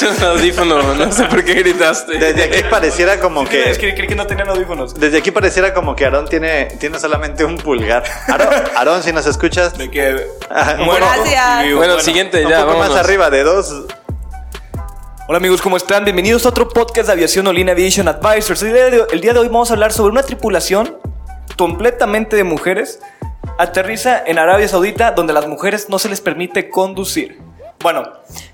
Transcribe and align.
Gracias. 0.00 0.10
Me 0.10 0.16
escuchas 0.16 0.22
el 0.22 0.38
audífono, 0.38 0.94
no 0.94 1.12
sé 1.12 1.24
por 1.24 1.44
qué 1.44 1.54
gritaste. 1.54 2.18
Desde 2.18 2.44
aquí 2.44 2.62
pareciera 2.70 3.18
como 3.20 3.44
que. 3.44 3.70
Es 3.70 3.78
que 3.78 3.94
creí 3.94 4.06
que 4.06 4.14
no 4.14 4.26
tenían 4.26 4.48
audífonos. 4.48 4.94
Desde 4.94 5.18
aquí 5.18 5.30
pareciera 5.30 5.72
como 5.72 5.96
que 5.96 6.04
Aarón 6.04 6.28
tiene, 6.28 6.66
tiene 6.78 6.98
solamente 6.98 7.44
un 7.44 7.56
pulgar. 7.56 8.04
Aarón, 8.76 9.02
si 9.02 9.12
nos 9.12 9.26
escuchas. 9.26 9.76
De 9.76 9.90
que. 9.90 10.26
Ah, 10.50 10.76
Bueno, 10.84 11.06
Gracias. 11.06 11.74
Bueno, 11.74 12.00
siguiente, 12.00 12.44
Un 12.44 12.50
ya, 12.50 12.58
poco 12.60 12.72
vámonos. 12.72 12.94
más 12.94 13.04
arriba 13.04 13.30
de 13.30 13.42
dos. 13.42 13.84
Hola 15.28 15.38
amigos, 15.38 15.60
¿cómo 15.60 15.76
están? 15.76 16.04
Bienvenidos 16.04 16.46
a 16.46 16.50
otro 16.50 16.68
podcast 16.68 17.06
de 17.08 17.12
aviación 17.12 17.46
Olin 17.48 17.68
Aviation 17.68 18.06
Advisors. 18.06 18.62
El 18.62 18.72
día, 18.72 18.84
de, 18.90 19.06
el 19.10 19.20
día 19.20 19.32
de 19.32 19.40
hoy 19.40 19.48
vamos 19.48 19.70
a 19.70 19.74
hablar 19.74 19.92
sobre 19.92 20.12
una 20.12 20.22
tripulación 20.22 20.98
completamente 21.56 22.36
de 22.36 22.44
mujeres. 22.44 23.00
Aterriza 23.58 24.22
en 24.26 24.38
Arabia 24.38 24.68
Saudita 24.68 25.12
donde 25.12 25.32
a 25.32 25.34
las 25.34 25.46
mujeres 25.48 25.88
no 25.88 25.98
se 25.98 26.08
les 26.08 26.20
permite 26.20 26.68
conducir. 26.68 27.45
Bueno, 27.86 28.02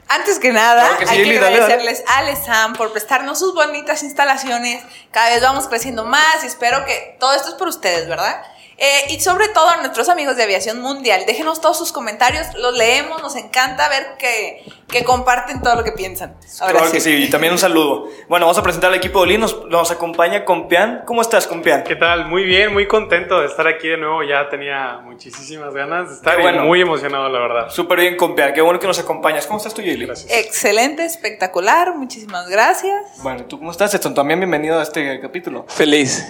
Antes 0.09 0.39
que 0.39 0.53
nada, 0.53 0.83
Claro 0.83 0.99
que 0.99 1.07
sí, 1.07 1.15
hay 1.15 1.25
que 1.25 1.39
agradecerles 1.39 2.05
a 2.07 2.19
Alessam 2.19 2.75
por 2.75 2.93
prestarnos 2.93 3.39
sus 3.39 3.55
bonitas 3.55 4.03
instalaciones. 4.03 4.85
Cada 5.11 5.31
vez 5.31 5.41
vamos 5.41 5.69
creciendo 5.69 6.05
más 6.05 6.45
y 6.45 6.49
espero 6.49 6.85
que 6.85 7.17
todo 7.19 7.33
esto 7.33 7.49
es 7.49 7.55
por 7.55 7.69
ustedes, 7.69 8.07
¿verdad? 8.07 8.43
Eh, 8.85 9.13
y 9.15 9.21
sobre 9.21 9.47
todo 9.47 9.69
a 9.69 9.77
nuestros 9.77 10.09
amigos 10.09 10.37
de 10.37 10.43
Aviación 10.43 10.81
Mundial. 10.81 11.23
Déjenos 11.25 11.61
todos 11.61 11.79
sus 11.79 11.93
comentarios, 11.93 12.49
los 12.57 12.77
leemos, 12.77 13.23
nos 13.23 13.37
encanta 13.37 13.89
ver 13.89 14.17
que, 14.19 14.65
que 14.89 15.05
comparten 15.05 15.63
todo 15.63 15.77
lo 15.77 15.85
que 15.85 15.93
piensan. 15.93 16.35
Ahora 16.59 16.73
claro 16.73 16.91
que 16.91 17.01
sí, 17.01 17.11
y 17.11 17.31
también 17.31 17.53
un 17.53 17.61
saludo. 17.61 18.09
Bueno, 18.29 18.47
vamos 18.47 18.59
a 18.59 18.63
presentar 18.65 18.91
al 18.91 18.97
equipo 18.97 19.21
de 19.21 19.23
Olin. 19.23 19.41
Nos, 19.41 19.67
nos 19.67 19.93
acompaña 19.93 20.45
Compián. 20.45 21.05
¿Cómo 21.07 21.23
estás, 21.23 21.47
Compián? 21.47 21.85
¿Qué 21.85 21.95
tal? 21.95 22.27
Muy 22.27 22.43
bien, 22.43 22.73
muy 22.73 22.89
contento 22.89 23.41
de 23.41 23.47
estar 23.47 23.69
aquí 23.69 23.87
de 23.87 23.99
nuevo. 23.99 24.25
Ya 24.25 24.49
tenía 24.49 24.99
muchísimas 25.05 25.73
ganas 25.73 26.09
de 26.09 26.15
estar 26.17 26.41
y 26.41 26.43
bueno. 26.43 26.65
muy 26.65 26.81
emocionado, 26.81 27.29
la 27.29 27.39
verdad. 27.39 27.71
Súper 27.71 28.01
bien, 28.01 28.17
Compián. 28.17 28.53
Qué 28.53 28.63
bueno 28.63 28.81
que 28.81 28.89
nos 28.89 28.99
acompañas. 28.99 29.47
¿Cómo 29.47 29.59
estás 29.59 29.75
tú, 29.75 29.83
Yeli? 29.83 30.07
Gracias. 30.07 30.33
Excelente, 30.33 31.05
espectacular, 31.05 31.95
muchísimas 31.95 32.49
gracias. 32.49 33.23
Bueno, 33.23 33.45
¿tú 33.45 33.61
cómo 33.61 33.71
estás, 33.71 33.95
Edson? 33.95 34.13
También 34.13 34.41
bienvenido 34.41 34.81
a 34.81 34.83
este 34.83 35.21
capítulo. 35.21 35.67
Feliz. 35.69 36.27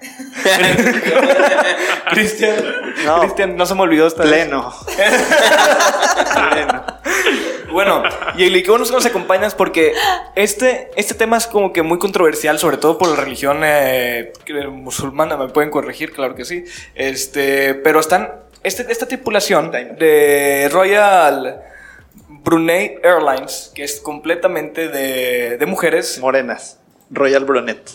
Cristian, 2.10 2.54
No. 3.04 3.20
Cristian, 3.20 3.56
no 3.56 3.66
se 3.66 3.74
me 3.74 3.82
olvidó 3.82 4.06
esta. 4.06 4.22
Pleno. 4.22 4.72
Pleno. 6.50 6.84
Bueno, 7.72 8.02
y 8.36 8.62
qué 8.62 8.70
bueno 8.70 8.86
que 8.86 8.92
nos 8.92 9.06
acompañas 9.06 9.54
porque 9.54 9.92
este, 10.34 10.90
este 10.96 11.14
tema 11.14 11.36
es 11.36 11.46
como 11.46 11.72
que 11.72 11.82
muy 11.82 11.98
controversial, 11.98 12.58
sobre 12.58 12.78
todo 12.78 12.96
por 12.96 13.08
la 13.08 13.16
religión 13.16 13.60
eh, 13.62 14.32
musulmana, 14.70 15.36
me 15.36 15.48
pueden 15.48 15.70
corregir, 15.70 16.12
claro 16.12 16.34
que 16.34 16.44
sí. 16.44 16.64
Este, 16.94 17.74
pero 17.74 18.00
están, 18.00 18.32
este, 18.62 18.90
esta 18.90 19.06
tripulación 19.06 19.70
de 19.70 20.68
Royal 20.72 21.62
Brunei 22.28 22.98
Airlines, 23.02 23.70
que 23.74 23.84
es 23.84 24.00
completamente 24.00 24.88
de, 24.88 25.58
de 25.58 25.66
mujeres. 25.66 26.18
Morenas. 26.20 26.78
Royal 27.10 27.44
Brunet. 27.44 27.90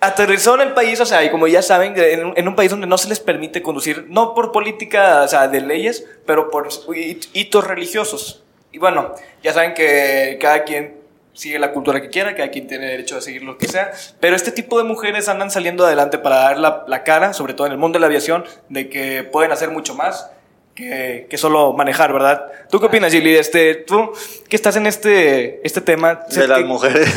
aterrizó 0.00 0.54
en 0.54 0.60
el 0.62 0.74
país, 0.74 1.00
o 1.00 1.06
sea, 1.06 1.24
y 1.24 1.30
como 1.30 1.46
ya 1.46 1.62
saben, 1.62 1.94
en, 1.96 2.26
un- 2.26 2.32
en 2.36 2.48
un 2.48 2.54
país 2.54 2.70
donde 2.70 2.86
no 2.86 2.96
se 2.98 3.08
les 3.08 3.18
permite 3.20 3.62
conducir, 3.62 4.06
no 4.08 4.34
por 4.34 4.52
política, 4.52 5.22
o 5.22 5.28
sea, 5.28 5.48
de 5.48 5.60
leyes, 5.60 6.04
pero 6.26 6.50
por 6.50 6.68
hit- 6.68 7.28
hitos 7.32 7.66
religiosos. 7.66 8.42
Y 8.72 8.78
bueno, 8.78 9.14
ya 9.42 9.52
saben 9.52 9.74
que 9.74 10.38
cada 10.40 10.64
quien 10.64 10.96
sigue 11.32 11.58
la 11.58 11.72
cultura 11.72 12.00
que 12.00 12.08
quiera, 12.08 12.34
cada 12.34 12.50
quien 12.50 12.66
tiene 12.66 12.86
derecho 12.86 13.16
a 13.16 13.20
seguir 13.20 13.42
lo 13.42 13.58
que 13.58 13.68
sea, 13.68 13.92
pero 14.20 14.36
este 14.36 14.52
tipo 14.52 14.78
de 14.78 14.84
mujeres 14.84 15.28
andan 15.28 15.50
saliendo 15.50 15.84
adelante 15.84 16.18
para 16.18 16.36
dar 16.36 16.58
la, 16.58 16.84
la 16.86 17.02
cara, 17.04 17.32
sobre 17.34 17.52
todo 17.54 17.66
en 17.66 17.72
el 17.72 17.78
mundo 17.78 17.96
de 17.96 18.00
la 18.00 18.06
aviación, 18.06 18.44
de 18.68 18.88
que 18.88 19.22
pueden 19.24 19.52
hacer 19.52 19.70
mucho 19.70 19.94
más. 19.94 20.30
Que, 20.76 21.26
que 21.30 21.38
solo 21.38 21.72
manejar, 21.72 22.12
¿verdad? 22.12 22.44
¿Tú 22.70 22.78
qué 22.78 22.86
opinas, 22.86 23.10
Gilly? 23.10 23.34
Este, 23.36 23.74
tú 23.76 24.12
que 24.48 24.54
estás 24.56 24.76
en 24.76 24.86
este, 24.86 25.66
este 25.66 25.80
tema. 25.80 26.20
De 26.28 26.46
las 26.46 26.58
¿qué- 26.58 26.64
mujeres. 26.64 27.16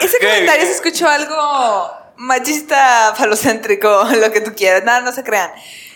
Ese 0.00 0.18
¿Qué? 0.20 0.26
comentario 0.26 0.64
se 0.66 0.72
escuchó 0.72 1.08
algo 1.08 1.90
machista, 2.16 3.12
falocéntrico, 3.16 4.04
lo 4.20 4.30
que 4.32 4.40
tú 4.40 4.52
quieras. 4.54 4.84
Nada, 4.84 5.00
no 5.00 5.12
se 5.12 5.24
crean. 5.24 5.50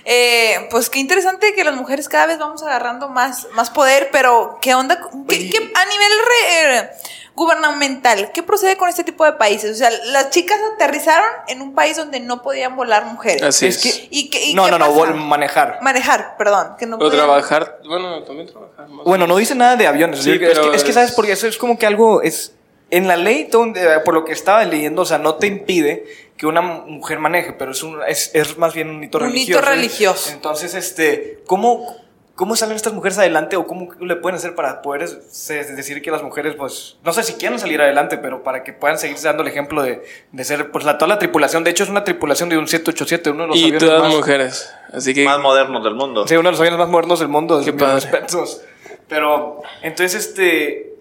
Eh, 0.04 0.66
pues 0.70 0.88
qué 0.90 0.98
interesante 0.98 1.54
que 1.54 1.62
las 1.62 1.74
mujeres 1.76 2.08
cada 2.08 2.26
vez 2.26 2.38
vamos 2.38 2.62
agarrando 2.62 3.08
más, 3.08 3.46
más 3.52 3.70
poder, 3.70 4.08
pero 4.10 4.58
¿qué 4.62 4.74
onda? 4.74 4.98
¿Qué, 5.28 5.50
qué- 5.50 5.72
a 5.74 5.84
nivel 5.84 6.12
re- 6.26 6.78
eh, 6.78 6.90
gubernamental, 7.34 8.30
¿qué 8.32 8.42
procede 8.42 8.76
con 8.76 8.88
este 8.88 9.04
tipo 9.04 9.24
de 9.24 9.32
países? 9.34 9.72
O 9.72 9.74
sea, 9.74 9.90
las 10.06 10.30
chicas 10.30 10.58
aterrizaron 10.74 11.26
en 11.48 11.62
un 11.62 11.74
país 11.74 11.96
donde 11.96 12.20
no 12.20 12.42
podían 12.42 12.76
volar 12.76 13.04
mujeres. 13.06 13.42
Así 13.42 13.66
Es 13.66 13.78
que- 13.78 14.08
¿Y 14.10 14.30
qué- 14.30 14.44
y 14.46 14.54
no, 14.54 14.64
qué 14.66 14.70
no, 14.72 14.78
no, 14.78 14.86
pasa? 14.88 14.98
vol- 14.98 15.14
manejar. 15.14 15.78
Manejar, 15.82 16.36
perdón. 16.36 16.76
Que 16.78 16.86
no 16.86 16.96
O 16.96 16.98
podían- 16.98 17.16
trabajar, 17.16 17.80
bueno, 17.86 18.22
también 18.24 18.48
trabajar. 18.48 18.88
más. 18.88 19.04
Bueno, 19.04 19.26
no 19.26 19.36
dice 19.36 19.54
nada 19.54 19.76
de 19.76 19.86
aviones. 19.86 20.20
Sí, 20.22 20.32
es, 20.32 20.38
que, 20.38 20.46
pero 20.46 20.72
es 20.74 20.82
que, 20.84 20.90
es- 20.90 20.94
¿sabes? 20.94 21.12
Porque 21.12 21.32
eso 21.32 21.46
es 21.46 21.56
como 21.58 21.78
que 21.78 21.86
algo 21.86 22.22
es... 22.22 22.54
En 22.92 23.06
la 23.06 23.16
ley, 23.16 23.44
donde, 23.48 24.00
por 24.00 24.14
lo 24.14 24.24
que 24.24 24.32
estaba 24.32 24.64
leyendo, 24.64 25.02
o 25.02 25.04
sea, 25.04 25.18
no 25.18 25.36
te 25.36 25.46
impide 25.46 26.06
que 26.36 26.46
una 26.46 26.60
mujer 26.60 27.20
maneje, 27.20 27.52
pero 27.52 27.70
es, 27.70 27.84
un, 27.84 28.00
es, 28.08 28.32
es 28.34 28.58
más 28.58 28.74
bien 28.74 28.90
un 28.90 29.04
hito 29.04 29.18
Un 29.18 29.28
hito 29.28 29.60
religioso. 29.60 29.60
¿eh? 29.60 29.74
religioso. 29.76 30.30
Entonces, 30.32 30.74
este, 30.74 31.38
¿cómo, 31.46 31.94
¿cómo 32.40 32.56
salen 32.56 32.74
estas 32.74 32.94
mujeres 32.94 33.18
adelante 33.18 33.56
o 33.56 33.66
cómo 33.66 33.88
le 34.00 34.16
pueden 34.16 34.36
hacer 34.36 34.54
para 34.54 34.80
poder 34.80 35.06
decir 35.10 36.00
que 36.00 36.10
las 36.10 36.22
mujeres, 36.22 36.54
pues, 36.56 36.96
no 37.04 37.12
sé 37.12 37.22
si 37.22 37.34
quieren 37.34 37.58
salir 37.58 37.82
adelante, 37.82 38.16
pero 38.16 38.42
para 38.42 38.64
que 38.64 38.72
puedan 38.72 38.96
seguir 38.98 39.18
dando 39.22 39.42
el 39.42 39.48
ejemplo 39.50 39.82
de, 39.82 40.02
de 40.32 40.44
ser, 40.44 40.70
pues, 40.70 40.86
la, 40.86 40.96
toda 40.96 41.10
la 41.10 41.18
tripulación. 41.18 41.64
De 41.64 41.70
hecho, 41.70 41.84
es 41.84 41.90
una 41.90 42.02
tripulación 42.02 42.48
de 42.48 42.56
un 42.56 42.66
787, 42.66 43.28
uno 43.32 43.42
de 43.42 43.48
los 43.48 43.56
y 43.58 43.64
aviones 43.64 43.84
todas 43.84 44.02
más- 44.02 44.14
mujeres. 44.16 44.72
Así 44.90 45.12
que 45.12 45.26
Más 45.26 45.38
modernos 45.38 45.84
del 45.84 45.94
mundo. 45.94 46.26
Sí, 46.26 46.34
uno 46.34 46.48
de 46.48 46.52
los 46.52 46.60
aviones 46.60 46.78
más 46.78 46.88
modernos 46.88 47.18
del 47.18 47.28
mundo. 47.28 47.60
Qué 47.62 47.74
padre. 47.74 47.96
respetos. 47.96 48.62
Pero, 49.06 49.60
entonces, 49.82 50.26
este. 50.26 50.94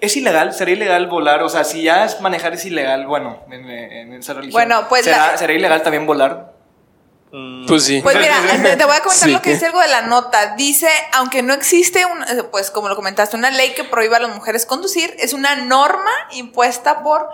¿Es 0.00 0.16
ilegal? 0.16 0.52
¿Será 0.52 0.70
ilegal 0.70 1.08
volar? 1.08 1.42
O 1.42 1.48
sea, 1.48 1.64
si 1.64 1.82
ya 1.82 2.04
es 2.04 2.20
manejar 2.20 2.54
es 2.54 2.64
ilegal, 2.64 3.08
bueno, 3.08 3.42
en, 3.50 3.68
en 3.68 4.12
esa 4.12 4.34
religión. 4.34 4.52
Bueno, 4.52 4.86
pues 4.88 5.04
¿Será, 5.04 5.32
la- 5.32 5.36
¿Será 5.36 5.52
ilegal 5.52 5.82
también 5.82 6.06
volar? 6.06 6.52
Pues 7.66 7.84
sí. 7.84 8.00
Pues 8.02 8.16
mira, 8.16 8.36
te, 8.78 8.84
voy 8.84 8.96
a 8.96 9.00
comentar 9.00 9.28
Sí. 9.28 9.32
lo 9.32 9.42
que 9.42 9.50
dice 9.52 9.66
algo 9.66 9.80
de 9.80 9.88
la 9.88 10.02
nota. 10.02 10.54
Dice, 10.56 10.88
aunque 11.12 11.42
no 11.42 11.52
existe, 11.54 12.04
un, 12.06 12.24
pues 12.50 12.70
como 12.70 12.88
lo 12.88 12.96
comentaste, 12.96 13.36
una 13.36 13.50
ley 13.50 13.74
que 13.74 13.84
prohíba 13.84 14.16
a 14.16 14.20
las 14.20 14.34
mujeres 14.34 14.66
conducir, 14.66 15.14
es 15.18 15.32
una 15.32 15.56
norma 15.56 16.10
impuesta 16.32 17.02
por 17.02 17.28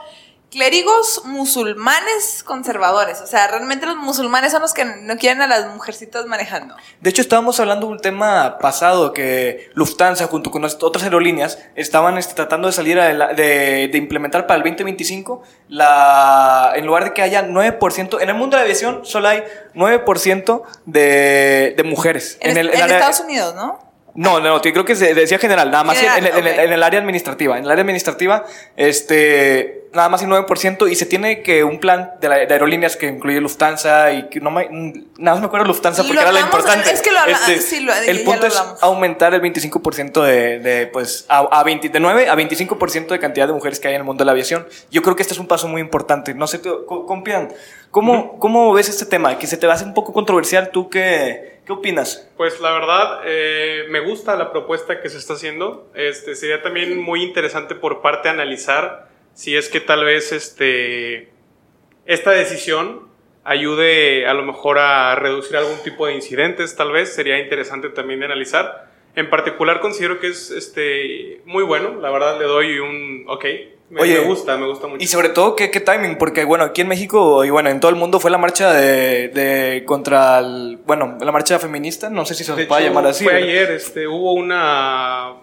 clérigos 0.54 1.22
musulmanes 1.24 2.44
conservadores. 2.44 3.20
O 3.20 3.26
sea, 3.26 3.48
realmente 3.48 3.86
los 3.86 3.96
musulmanes 3.96 4.52
son 4.52 4.62
los 4.62 4.72
que 4.72 4.84
no 4.84 5.16
quieren 5.16 5.42
a 5.42 5.48
las 5.48 5.66
mujercitas 5.66 6.26
manejando. 6.26 6.76
De 7.00 7.10
hecho, 7.10 7.22
estábamos 7.22 7.58
hablando 7.58 7.88
de 7.88 7.92
un 7.94 7.98
tema 7.98 8.58
pasado 8.58 9.12
que 9.12 9.68
Lufthansa, 9.74 10.26
junto 10.28 10.52
con 10.52 10.64
otras 10.64 11.02
aerolíneas, 11.02 11.58
estaban 11.74 12.18
este, 12.18 12.34
tratando 12.34 12.68
de 12.68 12.72
salir 12.72 13.00
a 13.00 13.12
la- 13.12 13.32
de, 13.34 13.88
de 13.90 13.98
implementar 13.98 14.46
para 14.46 14.58
el 14.58 14.62
2025, 14.62 15.42
la, 15.68 16.72
en 16.76 16.86
lugar 16.86 17.02
de 17.04 17.12
que 17.12 17.22
haya 17.22 17.42
9%, 17.44 18.20
en 18.22 18.28
el 18.28 18.34
mundo 18.36 18.56
de 18.56 18.60
la 18.60 18.64
aviación 18.64 19.00
solo 19.04 19.28
hay 19.28 19.42
9% 19.74 20.62
de, 20.86 21.74
de 21.76 21.82
mujeres. 21.82 22.38
En, 22.40 22.56
el, 22.56 22.68
est- 22.68 22.76
en 22.76 22.82
área- 22.84 22.96
Estados 22.98 23.20
Unidos, 23.20 23.54
¿no? 23.56 23.82
No, 24.16 24.38
no, 24.38 24.60
creo 24.62 24.84
que 24.84 24.94
se 24.94 25.12
decía 25.12 25.40
general, 25.40 25.72
nada 25.72 25.82
más 25.82 25.96
General, 25.98 26.18
en, 26.18 26.26
en- 26.26 26.46
en- 26.46 26.60
en 26.60 26.72
el 26.72 26.82
área 26.84 27.00
administrativa. 27.00 27.58
En 27.58 27.64
el 27.64 27.70
área 27.72 27.82
administrativa, 27.82 28.44
este, 28.76 29.83
nada 29.94 30.08
más 30.08 30.22
el 30.22 30.28
9% 30.28 30.90
y 30.90 30.94
se 30.96 31.06
tiene 31.06 31.42
que 31.42 31.64
un 31.64 31.78
plan 31.80 32.12
de, 32.20 32.28
la- 32.28 32.38
de 32.46 32.52
aerolíneas 32.52 32.96
que 32.96 33.06
incluye 33.06 33.40
Lufthansa 33.40 34.12
y 34.12 34.28
que 34.28 34.40
no 34.40 34.50
me, 34.50 34.68
nada 35.18 35.32
más 35.32 35.40
me 35.40 35.46
acuerdo 35.46 35.64
de 35.64 35.68
Lufthansa 35.68 36.02
Lo 36.02 36.08
porque 36.08 36.22
era 36.22 36.32
la 36.32 36.40
hablamos, 36.40 36.54
importante. 36.58 36.90
Este, 36.90 36.94
es 36.96 37.02
que 37.02 37.12
lo 37.12 37.18
habla- 37.20 37.38
sí, 37.38 37.80
lo- 37.80 37.94
el 37.94 38.18
lo 38.18 38.24
punto 38.24 38.46
es 38.46 38.56
hablamos. 38.56 38.82
aumentar 38.82 39.32
el 39.34 39.40
25% 39.40 40.22
de, 40.22 40.58
de, 40.58 40.86
pues 40.88 41.26
a, 41.28 41.38
a 41.38 41.62
20 41.64 41.88
de 41.88 42.00
9 42.00 42.28
a 42.28 42.34
25% 42.36 43.06
de 43.06 43.18
cantidad 43.18 43.46
de 43.46 43.52
mujeres 43.52 43.80
que 43.80 43.88
hay 43.88 43.94
en 43.94 44.00
el 44.00 44.04
mundo 44.04 44.22
de 44.22 44.26
la 44.26 44.32
aviación. 44.32 44.66
Yo 44.90 45.02
creo 45.02 45.16
que 45.16 45.22
este 45.22 45.34
es 45.34 45.40
un 45.40 45.46
paso 45.46 45.68
muy 45.68 45.80
importante. 45.80 46.34
No 46.34 46.46
sé, 46.46 46.58
tú, 46.58 46.84
co- 46.86 47.06
compian, 47.06 47.52
¿cómo, 47.90 48.38
¿cómo 48.38 48.72
ves 48.72 48.88
este 48.88 49.06
tema? 49.06 49.38
Que 49.38 49.46
se 49.46 49.56
te 49.56 49.66
hace 49.66 49.84
un 49.84 49.94
poco 49.94 50.12
controversial. 50.12 50.70
¿Tú 50.70 50.90
qué, 50.90 51.60
qué 51.66 51.72
opinas? 51.72 52.26
Pues 52.36 52.60
la 52.60 52.72
verdad, 52.72 53.20
eh, 53.24 53.84
me 53.90 54.00
gusta 54.00 54.34
la 54.36 54.50
propuesta 54.50 55.00
que 55.00 55.08
se 55.08 55.18
está 55.18 55.34
haciendo. 55.34 55.88
Este, 55.94 56.34
sería 56.34 56.62
también 56.62 57.00
muy 57.00 57.22
interesante 57.22 57.74
por 57.74 58.02
parte 58.02 58.28
analizar 58.28 59.13
si 59.34 59.56
es 59.56 59.68
que 59.68 59.80
tal 59.80 60.04
vez 60.04 60.32
este, 60.32 61.28
esta 62.06 62.30
decisión 62.30 63.08
ayude 63.44 64.26
a 64.26 64.34
lo 64.34 64.42
mejor 64.42 64.78
a 64.78 65.14
reducir 65.14 65.56
algún 65.56 65.76
tipo 65.84 66.06
de 66.06 66.14
incidentes, 66.14 66.74
tal 66.76 66.92
vez. 66.92 67.14
Sería 67.14 67.38
interesante 67.38 67.90
también 67.90 68.20
de 68.20 68.26
analizar. 68.26 68.90
En 69.16 69.30
particular 69.30 69.80
considero 69.80 70.18
que 70.18 70.28
es 70.28 70.50
este, 70.50 71.40
muy 71.44 71.62
bueno. 71.62 72.00
La 72.00 72.10
verdad 72.10 72.38
le 72.38 72.46
doy 72.46 72.78
un 72.78 73.24
ok. 73.28 73.44
Me, 73.90 74.00
Oye, 74.00 74.18
me 74.18 74.24
gusta, 74.24 74.56
me 74.56 74.66
gusta 74.66 74.86
mucho. 74.86 75.04
Y 75.04 75.06
sobre 75.06 75.28
todo, 75.28 75.54
¿qué, 75.54 75.70
qué 75.70 75.78
timing? 75.78 76.16
Porque, 76.16 76.44
bueno, 76.44 76.64
aquí 76.64 76.80
en 76.80 76.88
México 76.88 77.44
y 77.44 77.50
bueno, 77.50 77.68
en 77.68 77.80
todo 77.80 77.90
el 77.90 77.96
mundo 77.96 78.18
fue 78.18 78.30
la 78.30 78.38
marcha 78.38 78.72
de, 78.72 79.28
de 79.28 79.84
contra 79.84 80.38
el, 80.38 80.78
bueno, 80.84 81.18
la 81.20 81.30
marcha 81.30 81.58
feminista, 81.58 82.08
no 82.08 82.24
sé 82.24 82.34
si 82.34 82.44
se 82.44 82.56
De 82.56 82.64
puede 82.64 82.84
llamar 82.84 83.06
así. 83.06 83.24
Fue 83.24 83.34
ayer, 83.34 83.70
este, 83.72 84.08
hubo 84.08 84.32
una. 84.32 85.34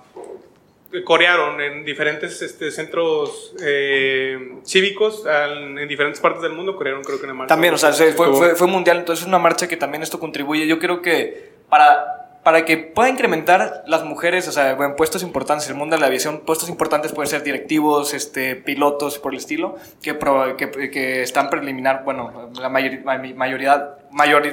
Corearon 1.06 1.62
en 1.62 1.86
diferentes 1.86 2.42
este, 2.42 2.70
centros 2.72 3.54
eh, 3.64 4.58
cívicos 4.66 5.26
al- 5.26 5.78
en 5.80 5.88
diferentes 5.88 6.20
partes 6.20 6.42
del 6.42 6.54
mundo. 6.54 6.76
Corearon, 6.76 7.04
creo 7.04 7.18
que 7.20 7.26
una 7.26 7.34
marcha. 7.34 7.54
También, 7.54 7.74
o 7.74 7.78
sea, 7.78 7.94
se- 7.94 8.14
fue, 8.14 8.34
fue, 8.34 8.56
fue 8.56 8.68
mundial, 8.68 8.98
entonces 8.98 9.24
es 9.24 9.28
una 9.28 9.40
marcha 9.40 9.68
que 9.68 9.78
también 9.78 10.04
esto 10.04 10.20
contribuye. 10.20 10.68
Yo 10.68 10.80
creo 10.80 11.02
que 11.02 11.52
para, 11.70 12.40
para 12.44 12.66
que 12.66 12.78
pueda 12.78 13.08
incrementar 13.10 13.84
las 13.88 14.04
mujeres, 14.04 14.48
o 14.48 14.52
sea, 14.52 14.72
en 14.72 14.96
puestos 14.96 15.24
importantes 15.24 15.70
el 15.70 15.76
mundo 15.76 15.96
de 15.96 16.02
la 16.02 16.08
aviación, 16.08 16.42
puestos 16.42 16.68
importantes 16.70 17.14
pueden 17.14 17.30
ser 17.30 17.44
directivos, 17.44 18.14
este, 18.14 18.56
pilotos, 18.56 19.18
por 19.20 19.32
el 19.34 19.38
estilo, 19.40 19.76
que, 20.02 20.14
pro- 20.14 20.58
que, 20.58 20.70
que 20.92 21.22
están 21.22 21.50
preliminar, 21.50 22.04
bueno, 22.04 22.50
la 22.60 22.68
mayor- 22.70 23.04
ma- 23.06 23.18
mayoría, 23.36 23.96
mayor, 24.12 24.44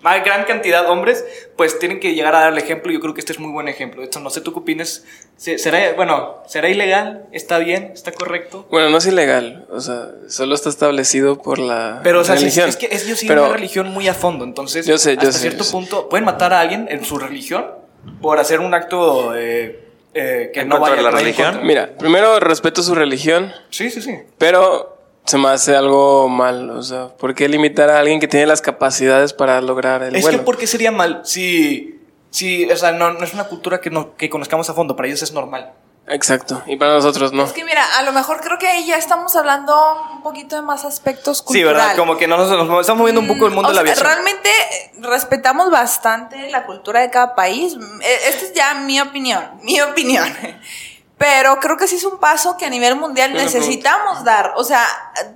más 0.00 0.24
gran 0.24 0.44
cantidad 0.44 0.82
de 0.84 0.88
hombres, 0.90 1.24
pues 1.56 1.78
tienen 1.78 2.00
que 2.00 2.14
llegar 2.14 2.34
a 2.34 2.40
dar 2.40 2.52
el 2.52 2.58
ejemplo. 2.58 2.92
Yo 2.92 3.00
creo 3.00 3.14
que 3.14 3.20
este 3.20 3.32
es 3.32 3.38
muy 3.38 3.50
buen 3.50 3.68
ejemplo. 3.68 4.00
De 4.00 4.06
hecho, 4.06 4.20
no 4.20 4.30
sé 4.30 4.40
tú 4.40 4.52
qué 4.52 4.58
opinas. 4.60 5.04
Se- 5.36 5.58
¿Será, 5.58 5.92
bueno, 5.94 6.38
¿será 6.46 6.68
ilegal? 6.68 7.26
¿Está 7.32 7.58
bien? 7.58 7.90
¿Está 7.94 8.12
correcto? 8.12 8.66
Bueno, 8.70 8.90
no 8.90 8.98
es 8.98 9.06
ilegal. 9.06 9.66
O 9.70 9.80
sea, 9.80 10.08
solo 10.28 10.54
está 10.54 10.68
establecido 10.68 11.40
por 11.40 11.58
la 11.58 12.00
Pero, 12.02 12.20
o 12.20 12.24
sea, 12.24 12.34
religión. 12.34 12.68
es 12.68 12.76
que 12.76 12.86
es- 12.90 13.04
ellos 13.06 13.18
siguen 13.18 13.36
Pero- 13.36 13.46
una 13.46 13.54
religión 13.56 13.88
muy 13.90 14.08
a 14.08 14.14
fondo, 14.14 14.44
entonces, 14.44 14.86
Yo 14.86 14.98
sé, 14.98 15.14
yo 15.14 15.20
hasta 15.22 15.32
sé, 15.32 15.38
cierto 15.40 15.58
yo 15.58 15.64
sé. 15.64 15.72
punto, 15.72 16.08
pueden 16.08 16.24
matar 16.24 16.52
a 16.52 16.60
alguien 16.60 16.86
en 16.90 17.04
su 17.04 17.18
religión 17.18 17.66
por 18.20 18.38
hacer 18.38 18.60
un 18.60 18.74
acto 18.74 19.34
eh, 19.36 19.84
eh, 20.14 20.50
que 20.52 20.60
¿En 20.60 20.68
no 20.68 20.80
vaya 20.80 20.96
de 20.96 21.02
la 21.02 21.10
religión? 21.10 21.60
Mira, 21.64 21.90
primero 21.98 22.40
respeto 22.40 22.82
su 22.82 22.94
religión, 22.94 23.52
Sí, 23.70 23.90
sí, 23.90 24.00
sí. 24.02 24.18
pero 24.38 24.97
se 25.28 25.38
me 25.38 25.48
hace 25.48 25.76
algo 25.76 26.28
mal. 26.28 26.70
O 26.70 26.82
sea, 26.82 27.08
¿por 27.08 27.34
qué 27.34 27.48
limitar 27.48 27.90
a 27.90 27.98
alguien 27.98 28.18
que 28.20 28.28
tiene 28.28 28.46
las 28.46 28.60
capacidades 28.62 29.32
para 29.32 29.60
lograr 29.60 30.02
el 30.02 30.16
Es 30.16 30.22
vuelo? 30.22 30.38
que, 30.38 30.44
¿por 30.44 30.56
qué 30.56 30.66
sería 30.66 30.90
mal? 30.90 31.20
Si, 31.24 32.00
si 32.30 32.70
o 32.70 32.76
sea, 32.76 32.92
no, 32.92 33.12
no 33.12 33.24
es 33.24 33.34
una 33.34 33.44
cultura 33.44 33.80
que, 33.80 33.90
no, 33.90 34.16
que 34.16 34.28
conozcamos 34.30 34.68
a 34.70 34.74
fondo, 34.74 34.96
para 34.96 35.08
ellos 35.08 35.22
es 35.22 35.32
normal. 35.32 35.72
Exacto. 36.10 36.62
Y 36.66 36.76
para 36.76 36.94
nosotros 36.94 37.34
no. 37.34 37.44
Es 37.44 37.52
que 37.52 37.64
mira, 37.66 37.84
a 37.98 38.02
lo 38.02 38.12
mejor 38.12 38.40
creo 38.40 38.58
que 38.58 38.66
ahí 38.66 38.86
ya 38.86 38.96
estamos 38.96 39.36
hablando 39.36 39.76
un 40.14 40.22
poquito 40.22 40.56
de 40.56 40.62
más 40.62 40.86
aspectos 40.86 41.38
Sí, 41.38 41.44
culturales. 41.44 41.76
¿verdad? 41.82 41.96
Como 41.96 42.16
que 42.16 42.26
no 42.26 42.38
nos, 42.38 42.48
nos 42.48 42.80
estamos 42.80 43.00
moviendo 43.00 43.20
un 43.20 43.28
poco 43.28 43.44
el 43.46 43.52
mundo 43.52 43.68
O 43.68 43.72
de 43.72 43.76
la 43.76 43.82
sea, 43.82 43.92
aviación. 43.92 44.06
Realmente 44.06 44.48
eh, 44.48 44.90
respetamos 45.02 45.70
bastante 45.70 46.48
la 46.50 46.64
cultura 46.64 47.00
de 47.02 47.10
cada 47.10 47.34
país. 47.34 47.74
Eh, 47.74 48.18
Esta 48.28 48.44
es 48.46 48.54
ya 48.54 48.72
mi 48.76 48.98
opinión, 49.02 49.44
mi 49.62 49.82
opinión. 49.82 50.26
Pero 51.18 51.58
creo 51.58 51.76
que 51.76 51.88
sí 51.88 51.96
es 51.96 52.04
un 52.04 52.18
paso 52.18 52.56
que 52.56 52.64
a 52.64 52.70
nivel 52.70 52.94
mundial 52.94 53.34
necesitamos 53.34 54.22
dar. 54.22 54.52
O 54.56 54.62
sea, 54.62 54.84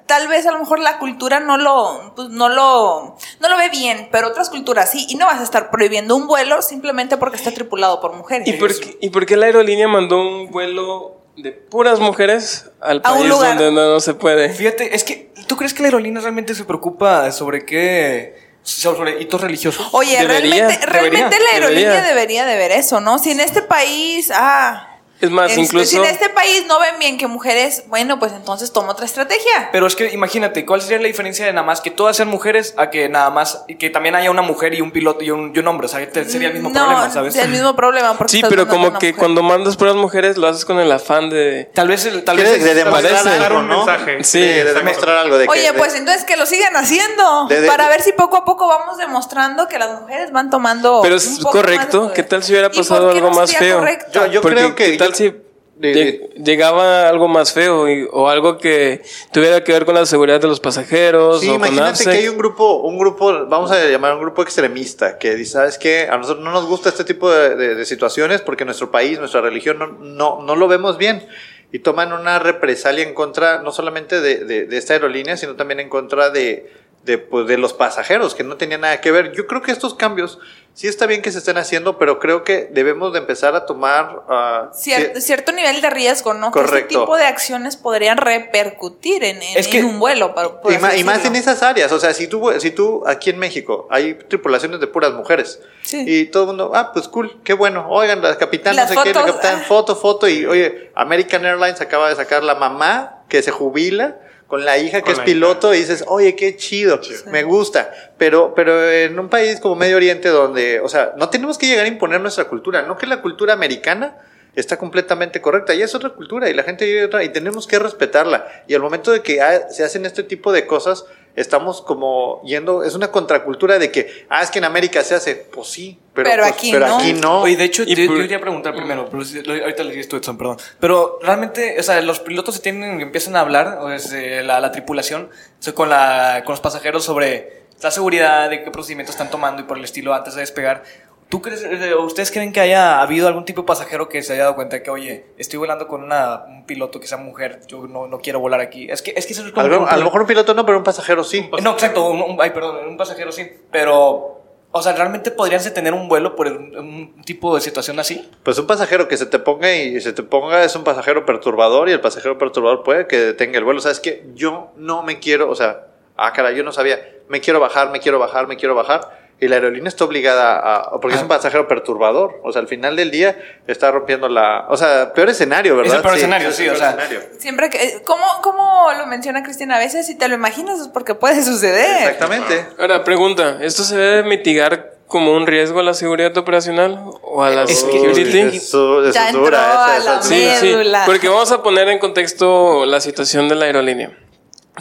tal 0.06 0.29
vez 0.29 0.46
a 0.46 0.52
lo 0.52 0.61
mejor 0.61 0.79
la 0.79 0.99
cultura 0.99 1.40
no 1.40 1.56
lo, 1.56 2.12
pues, 2.14 2.29
no 2.29 2.49
lo, 2.49 3.17
no 3.40 3.49
lo 3.49 3.56
ve 3.56 3.69
bien, 3.69 4.08
pero 4.12 4.29
otras 4.29 4.49
culturas 4.49 4.90
sí. 4.90 5.06
Y 5.08 5.17
no 5.17 5.26
vas 5.26 5.40
a 5.40 5.43
estar 5.43 5.70
prohibiendo 5.70 6.14
un 6.14 6.29
vuelo 6.29 6.62
simplemente 6.62 7.17
porque 7.17 7.37
está 7.37 7.50
tripulado 7.50 8.00
por 8.00 8.14
mujeres. 8.14 8.46
¿Y 8.46 8.52
por, 8.52 8.79
qué, 8.79 8.96
¿Y 9.00 9.11
por 9.11 9.26
qué 9.26 9.37
la 9.37 9.46
aerolínea 9.46 9.88
mandó 9.88 10.20
un 10.20 10.52
vuelo 10.52 11.17
de 11.37 11.50
puras 11.50 11.99
mujeres 11.99 12.70
al 12.81 13.00
A 13.05 13.12
un 13.12 13.19
país 13.19 13.31
lugar. 13.31 13.58
donde 13.58 13.73
no, 13.73 13.93
no 13.94 14.00
se 14.00 14.14
puede? 14.14 14.50
Fíjate, 14.50 14.94
es 14.94 15.02
que, 15.02 15.32
¿tú 15.49 15.56
crees 15.56 15.75
que 15.75 15.82
la 15.82 15.88
aerolínea 15.88 16.23
realmente 16.23 16.55
se 16.55 16.64
preocupa 16.64 17.32
sobre 17.32 17.67
qué? 17.67 18.52
Sobre 18.62 19.20
hitos 19.20 19.40
religiosos. 19.40 19.88
Oye, 19.90 20.17
Debería, 20.17 20.69
realmente, 20.69 20.87
realmente 20.87 21.19
debería, 21.19 21.38
la 21.40 21.50
aerolínea 21.55 21.90
debería. 22.02 22.08
debería 22.08 22.46
de 22.46 22.56
ver 22.56 22.70
eso, 22.70 23.00
¿no? 23.00 23.19
Si 23.19 23.32
en 23.32 23.40
este 23.40 23.62
país, 23.62 24.31
ah, 24.32 24.91
Es 25.22 25.30
más, 25.30 25.56
incluso... 25.56 25.86
si 25.88 25.96
en 25.96 26.04
este 26.04 26.28
país 26.28 26.64
no 26.66 26.78
ven 26.80 26.98
bien 26.98 27.16
que 27.16 27.26
mujeres, 27.26 27.84
bueno, 27.86 28.19
pues 28.19 28.32
entonces 28.32 28.72
toma 28.72 28.92
otra 28.92 29.06
estrategia. 29.06 29.70
Pero 29.72 29.86
es 29.86 29.96
que 29.96 30.12
imagínate, 30.12 30.66
¿cuál 30.66 30.82
sería 30.82 30.98
la 30.98 31.06
diferencia 31.06 31.46
de 31.46 31.52
nada 31.52 31.66
más 31.66 31.80
que 31.80 31.90
todas 31.90 32.16
sean 32.16 32.28
mujeres 32.28 32.74
a 32.76 32.90
que 32.90 33.08
nada 33.08 33.30
más, 33.30 33.64
y 33.69 33.76
que 33.76 33.88
también 33.88 34.14
haya 34.16 34.30
una 34.30 34.42
mujer 34.42 34.74
y 34.74 34.80
un 34.80 34.90
piloto 34.90 35.22
y 35.24 35.30
un, 35.30 35.52
y 35.54 35.58
un 35.60 35.66
hombre? 35.69 35.86
O 35.86 35.88
sea, 35.88 36.06
te- 36.10 36.24
sería 36.28 36.48
el 36.48 36.54
mismo 36.54 36.69
no, 36.70 36.74
problema, 36.84 37.08
¿sabes? 37.10 37.36
el 37.36 37.48
mismo 37.48 37.74
problema. 37.76 38.14
Porque 38.19 38.32
Sí, 38.32 38.36
estás 38.38 38.50
pero 38.50 38.66
como 38.69 38.90
que 38.98 39.08
mujer. 39.08 39.14
cuando 39.16 39.42
mandas 39.42 39.76
puras 39.76 39.94
mujeres 39.94 40.36
lo 40.36 40.48
haces 40.48 40.64
con 40.64 40.78
el 40.80 40.90
afán 40.90 41.30
de... 41.30 41.70
Tal 41.72 41.88
vez, 41.88 42.04
el- 42.04 42.25
tal 42.25 42.36
vez 42.36 42.62
de 42.64 42.75
demostrar 42.75 43.28
algo, 43.28 43.60
un 43.60 43.68
¿no? 43.68 43.76
mensaje. 43.86 44.25
Sí, 44.25 44.40
de, 44.40 44.64
de 44.64 44.75
demostrar 44.75 45.16
algo 45.18 45.38
de 45.38 45.44
que- 45.46 45.50
Oye, 45.52 45.72
de- 45.72 45.78
pues 45.78 45.94
entonces 45.94 46.25
que 46.25 46.36
lo 46.36 46.46
sigan 46.46 46.76
haciendo. 46.76 47.46
De- 47.48 47.60
de- 47.60 47.68
para 47.68 47.88
ver 47.88 48.02
si 48.02 48.12
poco 48.12 48.36
a 48.38 48.44
poco 48.44 48.66
vamos 48.66 48.96
demostrando 48.98 49.68
que 49.68 49.78
las 49.78 50.00
mujeres 50.00 50.32
van 50.32 50.50
tomando. 50.50 51.00
Pero 51.02 51.14
un 51.14 51.20
es 51.20 51.26
poco 51.38 51.42
más 51.44 51.52
de 51.54 51.60
correcto. 51.76 52.12
¿Qué 52.12 52.22
tal 52.25 52.42
si 52.42 52.52
hubiera 52.52 52.66
¿Y 52.66 52.70
por 52.70 52.78
pasado 52.78 53.10
algo 53.10 53.30
más 53.30 53.54
feo? 53.56 53.78
correcto? 53.78 54.10
Yo- 54.12 54.26
yo 54.26 54.42
creo 54.42 54.75
que- 54.75 54.92
¿Qué 54.92 54.98
tal 54.98 55.12
si 55.14 55.35
de- 55.76 55.94
lleg- 55.94 56.35
llegaba 56.44 57.09
algo 57.09 57.26
más 57.29 57.53
feo 57.53 57.88
y- 57.88 58.06
o 58.12 58.29
algo 58.29 58.59
que 58.59 59.03
tuviera 59.32 59.64
que 59.64 59.73
ver 59.73 59.85
con 59.85 59.94
la 59.94 60.06
seguridad 60.06 60.41
de 60.41 60.47
los 60.47 60.61
pasajeros 60.61 61.41
Sí, 61.41 61.49
o 61.49 61.53
con 61.53 61.61
imagínate 61.61 61.91
AFSEC? 61.91 62.12
que 62.12 62.19
hay 62.19 62.29
un 62.29 62.38
grupo, 62.38 62.76
un 62.82 62.99
grupo, 62.99 63.47
vamos 63.47 63.70
a 63.73 63.85
llamar 63.88 64.14
un 64.14 64.20
grupo 64.20 64.43
extremista, 64.43 65.19
que 65.19 65.35
dice, 65.35 65.53
¿sabes 65.53 65.79
qué? 65.79 66.09
A 66.11 66.19
nosotros 66.19 66.44
no 66.44 66.53
nos 66.53 66.67
gusta 66.67 66.91
este 66.91 67.05
tipo 67.05 67.31
de, 67.31 67.56
de- 67.56 67.75
de 67.75 67.85
situaciones 67.85 68.43
porque 68.43 68.64
nuestro 68.64 68.91
país, 68.91 69.19
nuestra 69.19 69.41
religión, 69.41 69.79
no, 69.79 69.87
no, 69.88 70.43
no 70.43 70.56
lo 70.56 70.69
vemos 70.69 70.99
bien. 70.99 71.26
Y 71.75 71.79
toman 71.79 72.12
una 72.12 72.38
represalia 72.38 73.03
en 73.03 73.14
contra, 73.14 73.62
no 73.62 73.73
solamente 73.73 74.20
de, 74.20 74.44
de- 74.44 74.67
de 74.67 74.76
esta 74.76 74.93
aerolínea, 74.93 75.38
sino 75.38 75.56
también 75.56 75.81
en 75.81 75.88
contra 75.88 76.29
de, 76.29 76.70
de, 77.05 77.17
pues, 77.19 77.47
de 77.47 77.56
los 77.56 77.73
pasajeros, 77.73 78.35
que 78.35 78.44
no 78.44 78.56
tenían 78.59 78.82
nada 78.82 79.00
que 79.00 79.11
ver. 79.11 79.32
Yo 79.32 79.47
creo 79.47 79.62
que 79.62 79.73
estos 79.73 79.94
cambios 79.94 80.38
sí 80.74 80.88
está 80.88 81.06
bien 81.06 81.20
que 81.22 81.30
se 81.30 81.38
estén 81.38 81.58
haciendo, 81.58 81.98
pero 81.98 82.19
creo 82.19 82.44
que 82.44 82.69
debemos 82.72 83.12
de 83.12 83.19
empezar 83.19 83.54
a 83.54 83.66
tomar... 83.66 84.22
ah, 84.28 84.70
Cier- 84.74 85.12
que- 85.12 85.20
cierto 85.20 85.52
nivel 85.52 85.80
de 85.80 85.90
riesgo, 85.90 86.32
¿no? 86.35 86.50
Que 86.50 86.58
este 86.61 86.70
Correcto. 86.70 87.00
tipo 87.00 87.16
de 87.16 87.25
acciones 87.25 87.76
podrían 87.76 88.16
repercutir 88.18 89.23
en, 89.25 89.42
en- 89.42 89.58
Es 89.58 89.68
que- 89.68 89.78
en 89.78 89.85
un 89.87 89.99
vuelo. 89.99 90.35
por- 90.35 90.61
por 90.61 90.73
Y, 90.73 90.78
más 90.78 91.25
en 91.25 91.37
esas 91.37 91.62
áreas, 91.62 91.92
o 91.92 92.00
sea, 92.00 92.14
si 92.14 92.26
tú, 92.26 92.50
si 92.58 92.70
tú 92.70 93.02
aquí 93.06 93.30
en 93.30 93.38
México 93.38 93.87
hay 93.90 94.14
tripulaciones 94.14 94.80
de 94.80 94.87
puras 94.87 95.12
mujeres 95.12 95.61
Sí. 95.82 96.04
y 96.06 96.26
todo 96.26 96.44
el 96.44 96.47
mundo, 96.49 96.73
ah, 96.75 96.92
pues 96.92 97.08
cool, 97.08 97.40
qué 97.44 97.52
bueno, 97.54 97.87
oigan, 97.90 98.23
la 98.23 98.37
capitán, 98.38 98.76
Las 98.76 98.90
no 98.90 98.97
sé 99.02 99.02
qué, 99.08 99.14
la 99.14 99.20
fotos, 99.20 99.37
capitán, 99.37 99.62
foto, 99.64 99.97
foto, 99.97 100.28
y 100.28 100.47
oye, 100.47 100.90
American 100.94 101.44
Airlines 101.44 101.80
acaba 101.80 102.08
de 102.08 102.16
sacar 102.16 102.42
la 102.42 102.54
mamá 102.54 103.23
que 103.28 103.42
se 103.42 103.50
jubila 103.50 104.16
con 104.52 104.66
la 104.66 104.76
hija 104.76 105.00
que 105.00 105.12
es 105.12 105.21
piloto 105.21 105.73
y 105.73 105.78
dices, 105.78 106.04
oye, 106.09 106.37
qué 106.37 106.59
chido, 106.59 107.00
me 107.30 107.42
gusta, 107.42 107.90
pero, 108.18 108.52
pero 108.54 108.87
en 108.87 109.18
un 109.18 109.30
país 109.30 109.59
como 109.61 109.76
Medio 109.76 109.97
Oriente 109.97 110.28
donde, 110.28 110.78
o 110.80 110.90
sea, 110.90 111.14
no 111.16 111.30
tenemos 111.30 111.56
que 111.56 111.66
llegar 111.66 111.87
a 111.87 111.88
imponer 111.88 112.21
nuestra 112.21 112.44
cultura, 112.44 112.82
no 112.82 112.99
que 112.99 113.06
la 113.06 113.23
cultura 113.23 113.54
americana 113.54 114.18
está 114.54 114.76
completamente 114.76 115.40
correcta. 115.40 115.73
Ya 115.73 115.87
es 115.87 115.94
otra 115.94 116.11
cultura 116.11 116.50
y 116.50 116.52
la 116.52 116.64
gente 116.64 116.85
vive 116.85 117.06
otra 117.06 117.25
y 117.25 117.30
tenemos 117.30 117.66
que 117.66 117.78
respetarla. 117.78 118.47
Y 118.66 118.75
al 118.75 118.82
momento 118.82 119.11
de 119.11 119.23
que 119.23 119.40
se 119.71 119.85
hacen 119.85 120.04
este 120.04 120.23
tipo 120.23 120.52
de 120.52 120.66
cosas, 120.66 121.06
estamos 121.36 121.80
como 121.82 122.42
yendo, 122.44 122.82
es 122.84 122.94
una 122.94 123.10
contracultura 123.10 123.78
de 123.78 123.90
que, 123.90 124.26
ah, 124.28 124.42
es 124.42 124.50
que 124.50 124.58
en 124.58 124.64
América 124.64 125.02
se 125.02 125.14
hace. 125.14 125.34
Pues 125.36 125.68
sí, 125.68 125.98
pero, 126.14 126.28
Pero 126.30 126.42
pues, 126.42 126.52
aquí 126.52 126.72
pero 126.72 126.86
no. 126.88 126.96
aquí 126.98 127.12
no. 127.14 127.40
Oye, 127.42 127.56
de 127.56 127.64
hecho, 127.64 127.82
Y 127.84 127.94
yo, 127.94 128.04
yo 128.04 128.14
quería 128.20 128.40
preguntar 128.40 128.74
primero, 128.74 129.08
pero 129.10 129.22
lo- 129.44 129.62
ahorita 129.62 129.82
le 129.84 129.90
dices 129.90 130.08
tú, 130.08 130.16
Edson, 130.16 130.36
perdón. 130.36 130.58
Pero 130.80 131.18
realmente, 131.22 131.76
o 131.78 131.82
sea, 131.82 132.00
los 132.02 132.20
pilotos 132.20 132.56
se 132.56 132.60
tienen, 132.60 133.00
empiezan 133.00 133.36
a 133.36 133.40
hablar, 133.40 133.78
o 133.80 133.90
es, 133.90 134.12
eh, 134.12 134.42
la, 134.42 134.60
la 134.60 134.72
tripulación, 134.72 135.30
o 135.32 135.62
sea, 135.62 135.72
con, 135.74 135.88
la, 135.88 136.42
con 136.44 136.52
los 136.52 136.60
pasajeros 136.60 137.04
sobre 137.04 137.62
la 137.82 137.90
seguridad, 137.90 138.48
de 138.50 138.62
qué 138.62 138.70
procedimientos 138.70 139.14
están 139.14 139.30
tomando 139.30 139.62
y 139.62 139.64
por 139.64 139.76
el 139.78 139.84
estilo 139.84 140.14
antes 140.14 140.34
de 140.34 140.40
despegar. 140.40 140.84
¿Tú 141.32 141.40
crees, 141.40 141.64
eh, 141.64 141.94
o 141.94 142.02
ustedes 142.04 142.30
creen 142.30 142.52
que 142.52 142.60
haya 142.60 143.00
habido 143.00 143.26
algún 143.26 143.46
tipo 143.46 143.62
de 143.62 143.66
pasajero 143.66 144.06
que 144.06 144.22
se 144.22 144.34
haya 144.34 144.42
dado 144.42 144.54
cuenta 144.54 144.82
que, 144.82 144.90
oye, 144.90 145.24
estoy 145.38 145.58
volando 145.58 145.88
con 145.88 146.02
una, 146.04 146.44
un 146.46 146.66
piloto 146.66 147.00
que 147.00 147.06
sea 147.06 147.16
mujer, 147.16 147.60
yo 147.66 147.86
no, 147.86 148.06
no 148.06 148.18
quiero 148.18 148.38
volar 148.38 148.60
aquí? 148.60 148.86
Es 148.90 149.00
que, 149.00 149.14
es 149.16 149.24
que 149.26 149.32
eso 149.32 149.46
es 149.46 149.50
como... 149.52 149.66
Que 149.66 149.74
un 149.78 149.88
a 149.88 149.96
lo 149.96 150.04
mejor 150.04 150.20
un 150.20 150.26
piloto 150.26 150.52
no, 150.52 150.66
pero 150.66 150.76
un 150.76 150.84
pasajero 150.84 151.24
sí. 151.24 151.48
no, 151.62 151.72
exacto, 151.72 152.04
un, 152.10 152.20
un- 152.20 152.36
ay, 152.38 152.50
perdón, 152.50 152.86
un 152.86 152.98
pasajero 152.98 153.32
sí, 153.32 153.50
pero 153.70 154.42
O 154.72 154.82
sea, 154.82 154.92
¿realmente 154.92 155.30
podrían 155.30 155.62
tener 155.72 155.94
un 155.94 156.06
vuelo 156.06 156.36
por 156.36 156.48
un, 156.48 156.76
un 156.76 157.22
tipo 157.22 157.54
de 157.54 157.62
situación 157.62 157.98
así? 157.98 158.30
Pues 158.42 158.58
un 158.58 158.66
pasajero 158.66 159.08
que 159.08 159.16
se 159.16 159.24
te 159.24 159.38
ponga 159.38 159.72
y 159.74 160.00
se 160.02 160.12
te 160.12 160.22
ponga 160.22 160.62
es 160.64 160.76
un 160.76 160.84
pasajero 160.84 161.24
perturbador 161.24 161.88
y 161.88 161.92
el 161.92 162.00
pasajero 162.00 162.36
perturbador 162.36 162.82
puede 162.82 163.06
que 163.06 163.18
detenga 163.18 163.56
el 163.58 163.64
vuelo. 163.64 163.80
¿Sabes 163.80 164.00
qué? 164.00 164.24
Yo 164.34 164.72
no 164.76 165.02
me 165.02 165.18
quiero, 165.18 165.50
o 165.50 165.54
sea, 165.54 165.86
ah, 166.16 166.32
cara, 166.34 166.52
yo 166.52 166.62
no 166.62 166.72
sabía, 166.72 167.00
me 167.28 167.40
quiero 167.40 167.58
bajar, 167.60 167.90
me 167.90 168.00
quiero 168.00 168.18
bajar, 168.18 168.46
me 168.48 168.56
quiero 168.56 168.74
bajar. 168.74 169.22
Y 169.42 169.49
la 169.49 169.56
aerolínea 169.56 169.88
está 169.88 170.04
obligada 170.04 170.54
a, 170.56 171.00
porque 171.00 171.16
es 171.16 171.20
Ah. 171.20 171.25
un 171.25 171.28
pasajero 171.28 171.66
perturbador. 171.66 172.38
O 172.44 172.52
sea, 172.52 172.62
al 172.62 172.68
final 172.68 172.94
del 172.94 173.11
día 173.11 173.37
está 173.66 173.90
rompiendo 173.90 174.28
la, 174.28 174.66
o 174.68 174.76
sea, 174.76 175.12
peor 175.14 175.30
escenario, 175.30 175.75
¿verdad? 175.76 175.94
Es 175.94 175.96
el 175.96 176.02
peor 176.02 176.14
escenario, 176.16 176.52
sí, 176.52 176.62
el 176.62 176.68
o 176.70 176.72
peor 176.75 176.78
sea. 176.78 176.90
escenario. 176.90 177.20
Siempre 177.40 177.68
que. 177.68 178.02
¿Cómo, 178.04 178.25
¿Cómo 178.40 178.87
lo 178.96 179.04
menciona 179.08 179.42
Cristina? 179.42 179.75
A 179.76 179.78
veces, 179.80 180.06
si 180.06 180.16
te 180.16 180.28
lo 180.28 180.37
imaginas, 180.37 180.78
es 180.78 180.87
porque 180.87 181.16
puede 181.16 181.42
suceder. 181.42 182.02
Exactamente. 182.02 182.68
Ahora, 182.78 183.02
pregunta, 183.02 183.58
¿esto 183.62 183.82
se 183.82 183.96
debe 183.96 184.22
mitigar 184.28 184.92
como 185.08 185.32
un 185.32 185.44
riesgo 185.49 185.80
a 185.80 185.82
la 185.82 185.94
seguridad 185.94 186.34
operacional 186.38 187.02
o 187.22 187.42
a 187.42 187.50
la 187.50 187.64
Es 187.64 187.82
que- 187.82 187.92
security? 187.99 188.56
Eso, 188.58 189.02
eso 189.04 189.12
Ya 189.12 189.26
es 189.26 189.32
dura, 189.34 189.58
entró 189.58 189.72
esa- 189.72 189.87
a 189.87 189.96
esa- 189.99 190.14
la 190.14 190.22
Sí, 190.22 190.49
sí, 190.61 190.76
porque 191.04 191.28
vamos 191.28 191.50
a 191.50 191.64
poner 191.64 191.88
en 191.88 191.99
contexto 191.99 192.87
la 192.87 193.00
situación 193.00 193.49
de 193.49 193.56
la 193.56 193.64
aerolínea. 193.64 194.16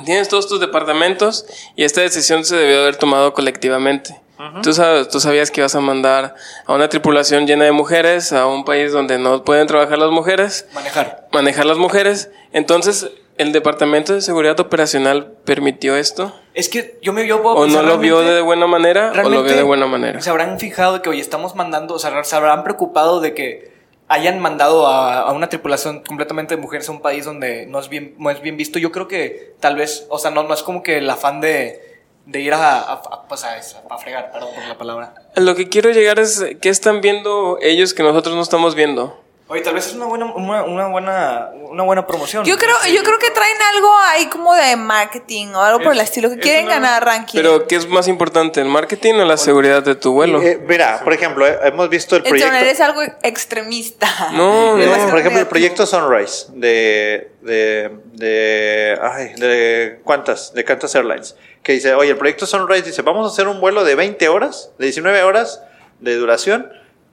Tienes 0.06 0.30
todos 0.30 0.48
tus 0.48 0.60
departamentos 0.60 1.46
y 1.76 1.84
esta 1.84 2.02
decisión 2.02 2.46
se 2.46 2.56
debió 2.56 2.82
haber 2.82 2.96
tomado 2.96 3.34
colectivamente. 3.34 4.20
tú, 4.64 4.74
sabes, 4.74 5.10
tú 5.10 5.20
sabías 5.20 5.52
que 5.52 5.62
ibas 5.62 5.76
a 5.76 5.82
mandar 5.82 6.36
a 6.66 6.74
una 6.74 6.90
tripulación 6.90 7.46
llena 7.46 7.66
de 7.66 7.72
mujeres 7.72 8.32
a 8.34 8.48
un 8.48 8.64
país 8.66 8.92
donde 8.92 9.20
no 9.20 9.44
pueden 9.44 9.68
trabajar 9.68 9.98
las 10.00 10.10
mujeres, 10.12 10.66
Manejar. 10.74 11.28
manejar 11.32 11.66
las 11.66 11.78
mujeres. 11.78 12.32
Entonces, 12.54 13.12
¿el 13.38 13.52
Departamento 13.52 14.14
de 14.14 14.22
Seguridad 14.22 14.60
Operacional 14.60 15.34
permitió 15.46 15.96
esto? 15.96 16.34
Es 16.54 16.70
que 16.70 16.98
yo 17.02 17.14
me 17.14 17.28
yo 17.28 17.42
puedo 17.42 17.56
¿O 17.56 17.68
no 17.68 17.82
lo 17.84 17.98
vio 17.98 18.20
de 18.22 18.42
buena 18.42 18.68
manera 18.68 19.12
o 19.24 19.30
lo 19.30 19.44
vio 19.44 19.56
de 19.56 19.64
buena 19.64 19.88
manera? 19.88 20.22
Se 20.22 20.30
habrán 20.30 20.60
fijado 20.60 21.02
que 21.02 21.10
hoy 21.10 21.20
estamos 21.20 21.56
mandando, 21.56 21.96
o 21.96 22.00
sea, 22.00 22.24
se 22.24 22.36
habrán 22.36 22.64
preocupado 22.64 23.20
de 23.20 23.34
que 23.34 23.71
hayan 24.12 24.40
mandado 24.40 24.88
a, 24.88 25.32
una 25.32 25.48
tripulación 25.48 26.04
completamente 26.04 26.56
de 26.56 26.62
mujeres 26.62 26.90
a 26.90 26.92
un 26.92 27.02
país 27.02 27.26
donde 27.26 27.66
no 27.66 27.80
es 27.80 27.88
bien, 27.90 28.16
no 28.18 28.30
es 28.30 28.42
bien 28.42 28.58
visto. 28.58 28.78
Yo 28.78 28.92
creo 28.92 29.08
que 29.08 29.56
tal 29.60 29.76
vez, 29.76 30.06
o 30.10 30.20
sea, 30.20 30.32
no, 30.32 30.44
no 30.44 30.54
es 30.54 30.64
como 30.64 30.84
que 30.84 30.98
el 30.98 31.10
afán 31.10 31.40
de, 31.40 32.02
de 32.26 32.40
ir 32.42 32.54
a, 32.54 32.80
a, 32.80 32.94
a- 32.94 33.28
pues 33.28 33.44
a, 33.46 33.98
fregar, 33.98 34.32
perdón 34.32 34.50
por 34.54 34.66
la 34.66 34.78
palabra. 34.78 35.14
Lo 35.36 35.56
que 35.56 35.70
quiero 35.70 35.92
llegar 35.92 36.20
es, 36.20 36.44
¿qué 36.62 36.70
están 36.70 37.00
viendo 37.02 37.58
ellos 37.62 37.94
que 37.94 38.04
nosotros 38.04 38.36
no 38.36 38.42
estamos 38.42 38.76
viendo? 38.76 39.18
Oye, 39.52 39.60
tal 39.64 39.74
vez 39.74 39.86
es 39.88 39.94
una 39.96 40.06
buena, 40.06 40.26
una, 40.34 40.64
una 40.64 40.88
buena, 40.88 41.50
una 41.70 41.84
buena 41.84 42.08
promoción. 42.08 42.46
Yo 42.46 42.58
creo, 42.58 42.74
yo 42.94 43.04
creo 43.04 43.20
que 43.20 43.32
traen 43.32 43.58
algo 43.76 43.90
ahí 44.06 44.28
como 44.28 44.56
de 44.56 44.78
marketing 44.78 45.48
o 45.48 45.60
algo 45.62 45.80
por 45.82 45.92
el 45.92 46.00
Es- 46.00 46.06
estilo, 46.06 46.30
que 46.30 46.36
es 46.36 46.42
quieren 46.42 46.66
una- 46.68 46.76
ganar 46.76 47.04
ranking. 47.04 47.38
Pero, 47.38 47.68
¿qué 47.68 47.76
es 47.76 47.86
más 47.90 48.08
importante, 48.08 48.62
el 48.62 48.70
marketing 48.70 49.16
o 49.16 49.26
la 49.26 49.36
seguridad 49.36 49.84
de 49.84 49.96
tu 49.96 50.14
vuelo? 50.14 50.42
Eh, 50.42 50.58
mira, 50.66 51.02
por 51.04 51.12
ejemplo, 51.12 51.46
eh, 51.46 51.60
hemos 51.66 51.90
visto 51.90 52.16
el 52.16 52.24
Entonces 52.24 52.48
proyecto. 52.48 52.66
eres 52.66 52.80
algo 52.80 53.02
extremista. 53.24 54.08
No, 54.32 54.78
no. 54.78 55.10
por 55.10 55.20
ejemplo, 55.20 55.42
el 55.42 55.48
proyecto 55.48 55.86
Sunrise 55.86 56.46
de, 56.54 57.32
de, 57.42 57.92
de, 58.14 58.98
ay, 59.02 59.34
de 59.34 60.00
Qantas, 60.08 60.54
de 60.54 60.64
Qantas 60.64 60.96
Airlines, 60.96 61.36
que 61.62 61.74
dice, 61.74 61.94
oye, 61.94 62.12
el 62.12 62.18
proyecto 62.18 62.46
Sunrise 62.46 62.84
dice, 62.84 63.02
vamos 63.02 63.30
a 63.30 63.34
hacer 63.34 63.50
un 63.50 63.60
vuelo 63.60 63.84
de 63.84 63.96
20 63.96 64.30
horas, 64.30 64.72
de 64.78 64.86
19 64.86 65.24
horas 65.24 65.62
de 66.00 66.16
duración, 66.16 66.72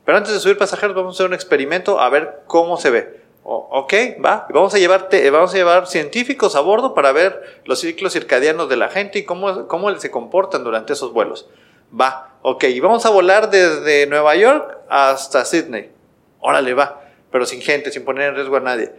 pero 0.08 0.16
antes 0.16 0.32
de 0.32 0.40
subir 0.40 0.56
pasajeros 0.56 0.96
vamos 0.96 1.14
a 1.14 1.16
hacer 1.16 1.26
un 1.26 1.34
experimento 1.34 2.00
a 2.00 2.08
ver 2.08 2.40
cómo 2.46 2.78
se 2.78 2.88
ve. 2.88 3.20
O- 3.44 3.68
ok, 3.72 3.92
va, 4.24 4.46
vamos 4.54 4.72
a, 4.72 4.78
llevarte, 4.78 5.28
vamos 5.28 5.52
a 5.52 5.56
llevar 5.58 5.86
científicos 5.86 6.56
a 6.56 6.60
bordo 6.60 6.94
para 6.94 7.12
ver 7.12 7.60
los 7.66 7.80
ciclos 7.80 8.14
circadianos 8.14 8.70
de 8.70 8.76
la 8.78 8.88
gente 8.88 9.18
y 9.18 9.24
cómo, 9.26 9.68
cómo 9.68 9.94
se 9.98 10.10
comportan 10.10 10.64
durante 10.64 10.94
esos 10.94 11.12
vuelos. 11.12 11.50
Va, 11.92 12.38
ok, 12.40 12.64
y 12.64 12.80
vamos 12.80 13.04
a 13.04 13.10
volar 13.10 13.50
desde 13.50 14.06
Nueva 14.06 14.34
York 14.34 14.78
hasta 14.88 15.44
Sydney. 15.44 15.90
Órale, 16.40 16.72
va, 16.72 17.02
pero 17.30 17.44
sin 17.44 17.60
gente, 17.60 17.92
sin 17.92 18.06
poner 18.06 18.30
en 18.30 18.36
riesgo 18.36 18.56
a 18.56 18.60
nadie. 18.60 18.90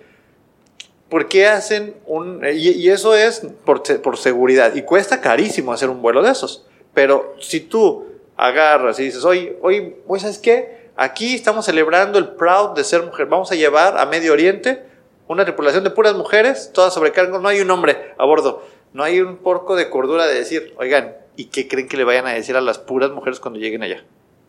¿Por 1.10 1.28
qué 1.28 1.48
hacen 1.48 1.96
un... 2.06 2.46
Y, 2.54 2.70
y 2.70 2.90
eso 2.92 3.16
es 3.16 3.42
por, 3.66 3.82
por 4.04 4.18
seguridad. 4.18 4.76
Y 4.76 4.84
cuesta 4.84 5.22
carísimo 5.22 5.74
hacer 5.74 5.90
un 5.90 6.04
vuelo 6.04 6.22
de 6.22 6.30
esos. 6.30 6.68
Pero 6.94 7.34
si 7.40 7.62
tú 7.62 8.06
agarras 8.38 9.00
y 9.00 9.06
dices, 9.06 9.26
oye, 9.26 9.58
oye, 9.64 9.96
¿sabes 10.20 10.38
qué? 10.38 10.79
Aquí 11.02 11.34
estamos 11.34 11.64
celebrando 11.64 12.20
el 12.20 12.28
proud 12.28 12.76
de 12.76 12.84
ser 12.84 13.04
mujer. 13.04 13.28
Vamos 13.28 13.50
a 13.54 13.56
llevar 13.56 13.98
a 13.98 14.06
Medio 14.06 14.34
Oriente 14.34 14.84
una 15.30 15.46
tripulación 15.46 15.86
de 15.86 15.92
puras 15.92 16.14
mujeres, 16.14 16.72
todas 16.74 16.94
sobrecargos. 16.94 17.42
No 17.42 17.48
hay 17.48 17.62
un 17.62 17.72
hombre 17.72 18.14
a 18.18 18.26
bordo. 18.26 18.66
No 18.92 19.06
hay 19.06 19.22
un 19.22 19.38
porco 19.38 19.78
de 19.78 19.90
cordura 19.90 20.28
de 20.28 20.34
decir, 20.34 20.74
oigan, 20.78 21.16
¿y 21.38 21.46
qué 21.46 21.70
creen 21.70 21.88
que 21.88 21.96
le 21.96 22.04
vayan 22.04 22.28
a 22.28 22.34
decir 22.34 22.58
a 22.58 22.62
las 22.62 22.80
puras 22.80 23.12
mujeres 23.12 23.40
cuando 23.40 23.62
lleguen 23.62 23.82
allá? 23.82 24.04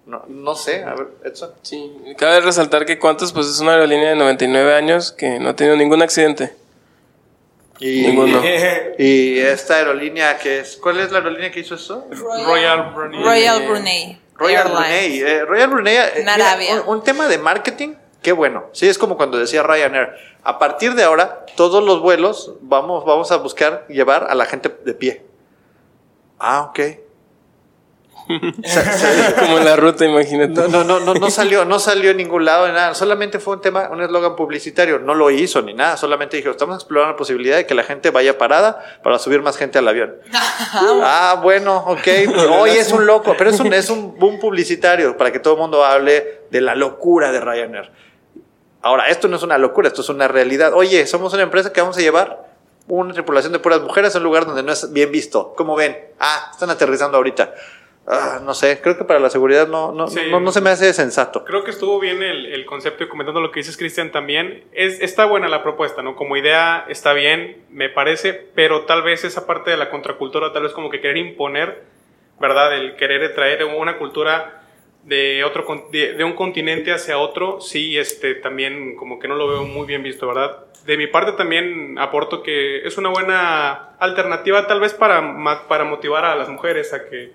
No, 0.07 0.25
no 0.27 0.57
sé, 0.57 0.83
a 0.83 0.97
ver, 0.97 1.07
Edson. 1.25 1.53
Sí, 1.63 1.89
cabe 2.19 2.41
resaltar 2.41 2.85
que 2.85 2.99
Qantas 2.99 3.33
pues 3.33 3.47
es 3.47 3.61
una 3.61 3.75
aerolínea 3.75 4.09
de 4.09 4.17
99 4.17 4.75
años 4.75 5.13
que 5.13 5.39
no 5.39 5.51
ha 5.51 5.55
tenido 5.55 5.77
ningún 5.77 6.03
accidente. 6.03 6.53
Y, 7.79 8.09
Ninguno. 8.09 8.43
Y 8.99 9.39
esta 9.39 9.77
aerolínea 9.77 10.37
que 10.37 10.59
es, 10.59 10.77
¿cuál 10.79 10.99
es 10.99 11.13
la 11.13 11.19
aerolínea 11.19 11.53
que 11.53 11.61
hizo 11.61 11.77
eso? 11.77 12.09
Royal 12.11 12.93
Brunei. 12.93 13.23
Royal 13.23 13.69
Brunei. 13.69 14.19
Royal. 14.41 14.69
Brunei. 14.69 15.21
Eh, 15.23 15.45
Royal 15.45 15.69
Brunei. 15.69 15.97
eh, 15.97 16.25
mira, 16.25 16.83
un 16.87 17.03
tema 17.03 17.29
de 17.29 17.39
marketing, 17.39 17.95
qué 18.23 18.33
bueno. 18.33 18.65
Sí, 18.73 18.89
es 18.89 18.99
como 18.99 19.17
cuando 19.17 19.39
decía 19.39 19.63
Ryanair. 19.63 20.11
A 20.43 20.59
partir 20.59 20.95
de 20.95 21.05
ahora, 21.05 21.45
todos 21.57 21.85
los 21.85 22.01
vuelos 22.01 22.55
vamos, 22.63 23.05
vamos 23.05 23.31
a 23.31 23.37
buscar 23.37 23.87
llevar 23.89 24.27
a 24.31 24.35
la 24.35 24.47
gente 24.47 24.75
de 24.85 24.95
pie. 24.95 25.27
Ah, 26.39 26.63
ok. 26.71 26.81
Como 29.39 29.59
en 29.59 29.65
la 29.65 29.77
ruta, 29.77 30.05
imagínate. 30.05 30.53
No, 30.53 30.69
no, 30.69 30.85
no, 30.85 31.01
no, 31.01 31.15
no 31.15 31.31
salió, 31.31 31.65
no 31.65 31.79
salió 31.79 32.11
en 32.11 32.19
ningún 32.19 32.45
lado 32.45 32.67
de 32.67 32.73
nada. 32.73 32.95
Solamente 32.95 33.39
fue 33.39 33.55
un 33.55 33.61
tema, 33.61 33.89
un 33.91 34.01
eslogan 34.01 34.37
publicitario. 34.37 34.99
No 34.99 35.15
lo 35.15 35.31
hizo 35.31 35.63
ni 35.63 35.75
nada. 35.75 35.97
Solamente 35.97 36.37
dijo, 36.37 36.51
estamos 36.51 36.77
explorando 36.77 37.13
la 37.13 37.17
posibilidad 37.17 37.57
de 37.57 37.67
que 37.67 37.75
la 37.75 37.83
gente 37.83 38.11
vaya 38.11 38.39
parada 38.39 39.01
para 39.03 39.19
subir 39.19 39.43
más 39.43 39.57
gente 39.57 39.79
al 39.79 39.89
avión. 39.89 40.17
ah, 40.33 41.41
bueno, 41.43 41.85
ok. 41.87 42.09
Hoy 42.59 42.71
es 42.71 42.93
un 42.93 43.07
loco, 43.07 43.35
pero 43.37 43.51
es 43.51 43.59
un, 43.61 43.73
es 43.73 43.91
un 43.91 44.19
boom 44.19 44.39
publicitario 44.39 45.17
para 45.17 45.33
que 45.33 45.41
todo 45.41 45.55
el 45.55 45.61
mundo 45.61 45.85
hable 45.85 46.43
de 46.51 46.61
la 46.61 46.75
locura 46.75 47.33
de 47.33 47.41
Ryanair. 47.41 47.91
Ahora, 48.83 49.09
esto 49.09 49.29
no 49.29 49.37
es 49.37 49.43
una 49.43 49.59
locura, 49.59 49.89
esto 49.89 50.01
es 50.01 50.09
una 50.09 50.29
realidad. 50.29 50.73
Oye, 50.75 51.07
somos 51.07 51.35
una 51.35 51.43
empresa 51.43 51.73
que 51.73 51.81
vamos 51.81 51.99
a 51.99 52.01
llevar 52.01 52.51
una 52.89 53.13
tripulación 53.13 53.53
de 53.53 53.59
puras 53.59 53.81
mujeres 53.81 54.15
a 54.15 54.19
un 54.19 54.25
lugar 54.25 54.47
donde 54.47 54.63
no 54.63 54.73
es 54.73 54.93
bien 54.93 55.13
visto. 55.13 55.55
¿Cómo 55.57 55.77
ven? 55.77 55.97
Ah, 56.19 56.49
están 56.51 56.71
aterrizando 56.71 57.17
ahorita. 57.17 57.55
Ah, 58.07 58.41
no 58.43 58.55
sé, 58.55 58.81
creo 58.83 58.97
que 58.99 59.05
para 59.05 59.21
la 59.21 59.31
seguridad 59.31 59.69
no, 59.69 59.93
no, 59.93 60.09
Sí. 60.09 60.21
no, 60.31 60.41
no 60.41 60.51
se 60.53 60.61
me 60.61 60.71
hace 60.71 60.93
sensato. 60.93 61.45
Creo 61.45 61.63
que 61.65 61.71
estuvo 61.71 62.01
bien 62.01 62.23
el, 62.23 62.47
el 62.47 62.65
concepto 62.65 63.05
y 63.05 63.09
comentando 63.09 63.41
lo 63.41 63.53
que 63.53 63.61
dices, 63.61 63.77
Cristian, 63.77 64.11
también. 64.11 64.65
Es, 64.73 65.01
está 65.01 65.27
buena 65.27 65.49
la 65.49 65.63
propuesta, 65.63 66.03
¿no? 66.03 66.17
Como 66.17 66.37
idea 66.37 66.87
está 66.89 67.13
bien, 67.13 67.63
me 67.71 67.89
parece, 67.89 68.33
pero 68.33 68.83
tal 68.87 69.03
vez 69.03 69.25
esa 69.25 69.47
parte 69.47 69.71
de 69.71 69.77
la 69.77 69.91
contracultura, 69.91 70.53
tal 70.53 70.63
vez 70.65 70.73
como 70.73 70.91
que 70.91 71.01
querer 71.01 71.19
imponer, 71.19 71.83
¿verdad? 72.41 72.75
El 72.75 72.97
querer 72.97 73.35
traer 73.35 73.65
una 73.65 73.99
cultura 73.99 74.63
de, 75.05 75.45
otro, 75.45 75.65
de, 75.93 76.15
de 76.15 76.25
un 76.25 76.33
continente 76.35 76.93
hacia 76.93 77.19
otro, 77.19 77.61
sí, 77.61 77.97
este, 77.97 78.35
también 78.35 78.97
como 78.97 79.19
que 79.19 79.29
no 79.29 79.35
lo 79.37 79.47
veo 79.47 79.65
muy 79.65 79.87
bien 79.87 80.03
visto, 80.03 80.27
¿verdad? 80.27 80.65
De 80.85 80.97
mi 80.97 81.07
parte 81.07 81.33
también 81.33 81.99
aporto 81.99 82.43
que 82.43 82.79
es 82.87 82.97
una 82.99 83.11
buena 83.11 83.91
alternativa 83.99 84.67
tal 84.67 84.81
vez 84.81 84.95
para, 84.95 85.23
para 85.69 85.85
motivar 85.85 86.25
a 86.25 86.35
las 86.35 86.49
mujeres 86.49 86.93
a 86.95 87.05
que 87.09 87.33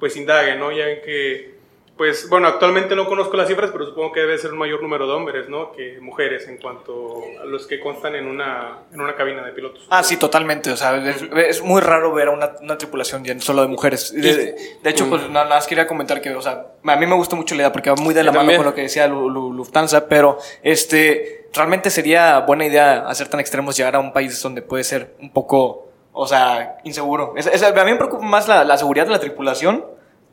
pues 0.00 0.16
indaguen, 0.16 0.58
¿no? 0.58 0.72
Ya 0.72 0.86
ven 0.86 1.00
que, 1.04 1.60
pues, 1.96 2.26
bueno, 2.30 2.48
actualmente 2.48 2.96
no 2.96 3.06
conozco 3.06 3.36
las 3.36 3.46
cifras, 3.46 3.70
pero 3.70 3.84
supongo 3.84 4.10
que 4.12 4.20
debe 4.20 4.38
ser 4.38 4.52
un 4.52 4.58
mayor 4.58 4.80
número 4.82 5.06
de 5.06 5.12
hombres, 5.12 5.48
¿no? 5.50 5.70
Que 5.72 5.98
mujeres 6.00 6.48
en 6.48 6.56
cuanto 6.56 7.22
a 7.42 7.44
los 7.44 7.66
que 7.66 7.78
constan 7.78 8.14
en 8.14 8.26
una, 8.26 8.78
en 8.90 9.00
una 9.02 9.14
cabina 9.14 9.44
de 9.44 9.52
pilotos. 9.52 9.86
Ah, 9.90 10.02
sí, 10.02 10.16
totalmente. 10.16 10.70
O 10.70 10.76
sea, 10.78 10.96
es, 10.96 11.22
es 11.36 11.62
muy 11.62 11.82
raro 11.82 12.14
ver 12.14 12.28
a 12.28 12.30
una, 12.30 12.52
una 12.62 12.78
tripulación 12.78 13.22
ya 13.22 13.38
solo 13.40 13.60
de 13.60 13.68
mujeres. 13.68 14.14
De, 14.14 14.56
de 14.82 14.90
hecho, 14.90 15.10
pues 15.10 15.28
nada 15.28 15.46
más 15.46 15.66
quería 15.66 15.86
comentar 15.86 16.22
que, 16.22 16.34
o 16.34 16.40
sea, 16.40 16.68
a 16.82 16.96
mí 16.96 17.04
me 17.06 17.14
gusta 17.16 17.36
mucho 17.36 17.54
la 17.54 17.62
idea 17.64 17.72
porque 17.72 17.90
va 17.90 17.96
muy 17.96 18.14
de 18.14 18.24
la 18.24 18.32
mano 18.32 18.56
con 18.56 18.64
lo 18.64 18.74
que 18.74 18.80
decía 18.80 19.06
Lu- 19.06 19.28
Lu- 19.28 19.52
Lufthansa, 19.52 20.08
pero 20.08 20.38
este, 20.62 21.48
realmente 21.52 21.90
sería 21.90 22.38
buena 22.40 22.64
idea 22.64 23.06
hacer 23.08 23.28
tan 23.28 23.40
extremos 23.40 23.76
llegar 23.76 23.96
a 23.96 23.98
un 24.00 24.14
país 24.14 24.40
donde 24.42 24.62
puede 24.62 24.84
ser 24.84 25.14
un 25.20 25.30
poco, 25.34 25.89
o 26.12 26.26
sea, 26.26 26.78
inseguro. 26.84 27.34
Es- 27.36 27.46
es- 27.46 27.62
a 27.62 27.72
mí 27.84 27.90
me 27.92 27.96
preocupa 27.96 28.24
más 28.24 28.48
la, 28.48 28.64
la 28.64 28.76
seguridad 28.78 29.04
de 29.06 29.12
la 29.12 29.20
tripulación 29.20 29.84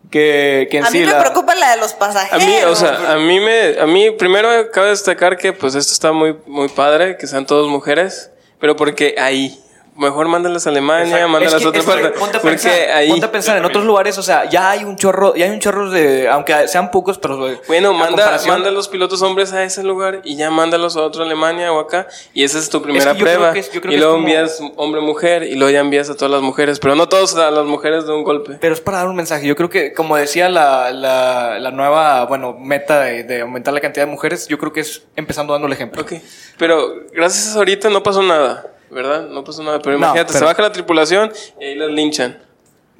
que, 0.10 0.68
que 0.72 0.78
en 0.78 0.86
A 0.86 0.88
sí 0.88 1.00
mí 1.00 1.06
me 1.06 1.12
la- 1.12 1.20
preocupa 1.20 1.54
la 1.56 1.72
de 1.72 1.78
los 1.78 1.94
A 1.94 2.00
pasajeros. 2.00 2.46
mí, 2.46 2.56
o 2.66 2.76
sea, 2.76 3.14
a 3.14 3.18
mí 3.18 3.40
me, 3.40 3.80
a 3.80 3.86
mí 3.86 4.12
primero 4.12 4.50
cabe 4.72 4.90
destacar 4.90 5.38
que 5.38 5.54
pues 5.54 5.76
esto 5.76 5.94
está 5.94 6.12
muy, 6.12 6.38
muy 6.46 6.70
padre, 6.70 7.18
que 7.18 7.28
sean 7.28 7.46
todos 7.46 7.68
mujeres, 7.70 8.32
pero 8.60 8.76
porque 8.76 9.16
ahí, 9.20 9.60
mejor 9.98 10.28
mándalas 10.28 10.66
a 10.68 10.70
Alemania, 10.70 11.06
Exacto. 11.06 11.28
mándalas 11.30 11.54
Es 11.54 11.60
que- 11.60 11.66
a 11.66 11.70
otra 11.70 11.80
es 11.82 11.86
que 11.86 11.92
parte. 11.92 12.20
Ponte 12.20 12.38
a 12.38 12.42
porque 12.42 12.56
pensar, 12.58 12.74
ahí. 12.96 13.10
ponte 13.10 13.26
a 13.26 13.32
pensar 13.32 13.58
en 13.58 13.66
otros 13.66 13.84
lugares, 13.86 14.18
o 14.18 14.24
sea, 14.24 14.50
ya 14.50 14.70
hay 14.72 14.84
un 14.84 14.96
chorro, 14.96 15.36
ya 15.36 15.46
hay 15.46 15.52
un 15.52 15.60
chorro 15.60 15.90
de, 15.90 16.28
aunque 16.30 16.68
sean 16.68 16.92
pocos, 16.92 17.18
pero 17.18 17.38
Bueno, 17.68 17.90
a 17.90 17.94
manda, 17.94 18.08
comparación- 18.10 18.50
manda 18.56 18.70
a 18.70 18.72
los 18.72 18.88
pilotos 18.88 19.22
hombres 19.22 19.54
a 19.54 19.64
ese 19.64 19.84
lugar 19.84 20.22
y 20.24 20.36
ya 20.36 20.50
mándalos 20.52 20.96
a 20.98 21.02
otro 21.02 21.24
Alemania 21.24 21.72
o 21.74 21.80
acá 21.80 22.08
y 22.34 22.44
esa 22.44 22.60
es 22.60 22.70
tu 22.70 22.82
primera 22.82 23.14
yo 23.14 23.24
creo 23.24 23.36
prueba. 23.38 23.54
que 23.54 23.60
es- 23.60 23.68
y 23.76 23.80
que 23.80 23.88
luego 23.88 24.04
es 24.04 24.06
como- 24.06 24.18
envías 24.28 24.60
hombre-mujer 24.76 25.44
y 25.44 25.56
luego 25.56 25.72
ya 25.72 25.80
envías 25.80 26.10
a 26.10 26.16
todas 26.16 26.32
las 26.32 26.42
mujeres, 26.42 26.80
pero 26.80 26.96
no 26.96 27.10
todos 27.10 27.36
a 27.36 27.52
las 27.52 27.66
mujeres 27.66 28.06
de 28.06 28.14
un 28.14 28.24
golpe. 28.24 28.58
Pero 28.60 28.74
es 28.74 28.82
para 28.82 29.00
dar 29.00 29.08
un 29.08 29.16
mensaje. 29.16 29.46
Yo 29.48 29.56
creo 29.56 29.70
que, 29.70 29.94
como 29.94 30.16
decía 30.18 30.50
la, 30.50 30.92
la, 30.92 31.60
la 31.60 31.72
nueva, 31.72 32.26
bueno, 32.26 32.56
meta 32.60 33.00
de, 33.02 33.24
de 33.24 33.42
aumentar 33.42 33.74
la 33.74 33.82
cantidad 33.82 34.06
de 34.06 34.12
mujeres, 34.12 34.48
yo 34.48 34.58
creo 34.58 34.72
que 34.74 34.82
es 34.82 35.04
empezando 35.16 35.54
dando 35.54 35.68
el 35.68 35.74
ejemplo. 35.74 36.02
Ok, 36.02 36.14
pero 36.58 36.94
gracias 37.14 37.56
a 37.56 37.58
ahorita 37.58 37.90
no 37.90 38.04
pasó 38.04 38.22
nada, 38.22 38.68
¿verdad? 38.90 39.28
No 39.28 39.44
pasó 39.44 39.64
nada, 39.64 39.80
pero 39.80 39.92
No, 39.98 40.06
imagínate, 40.06 40.34
se 40.34 40.40
pero- 40.40 40.48
baja 40.48 40.62
la 40.62 40.72
tripulación 40.72 41.32
y 41.60 41.64
ahí 41.66 41.76
los 41.76 41.92
linchan. 41.92 42.40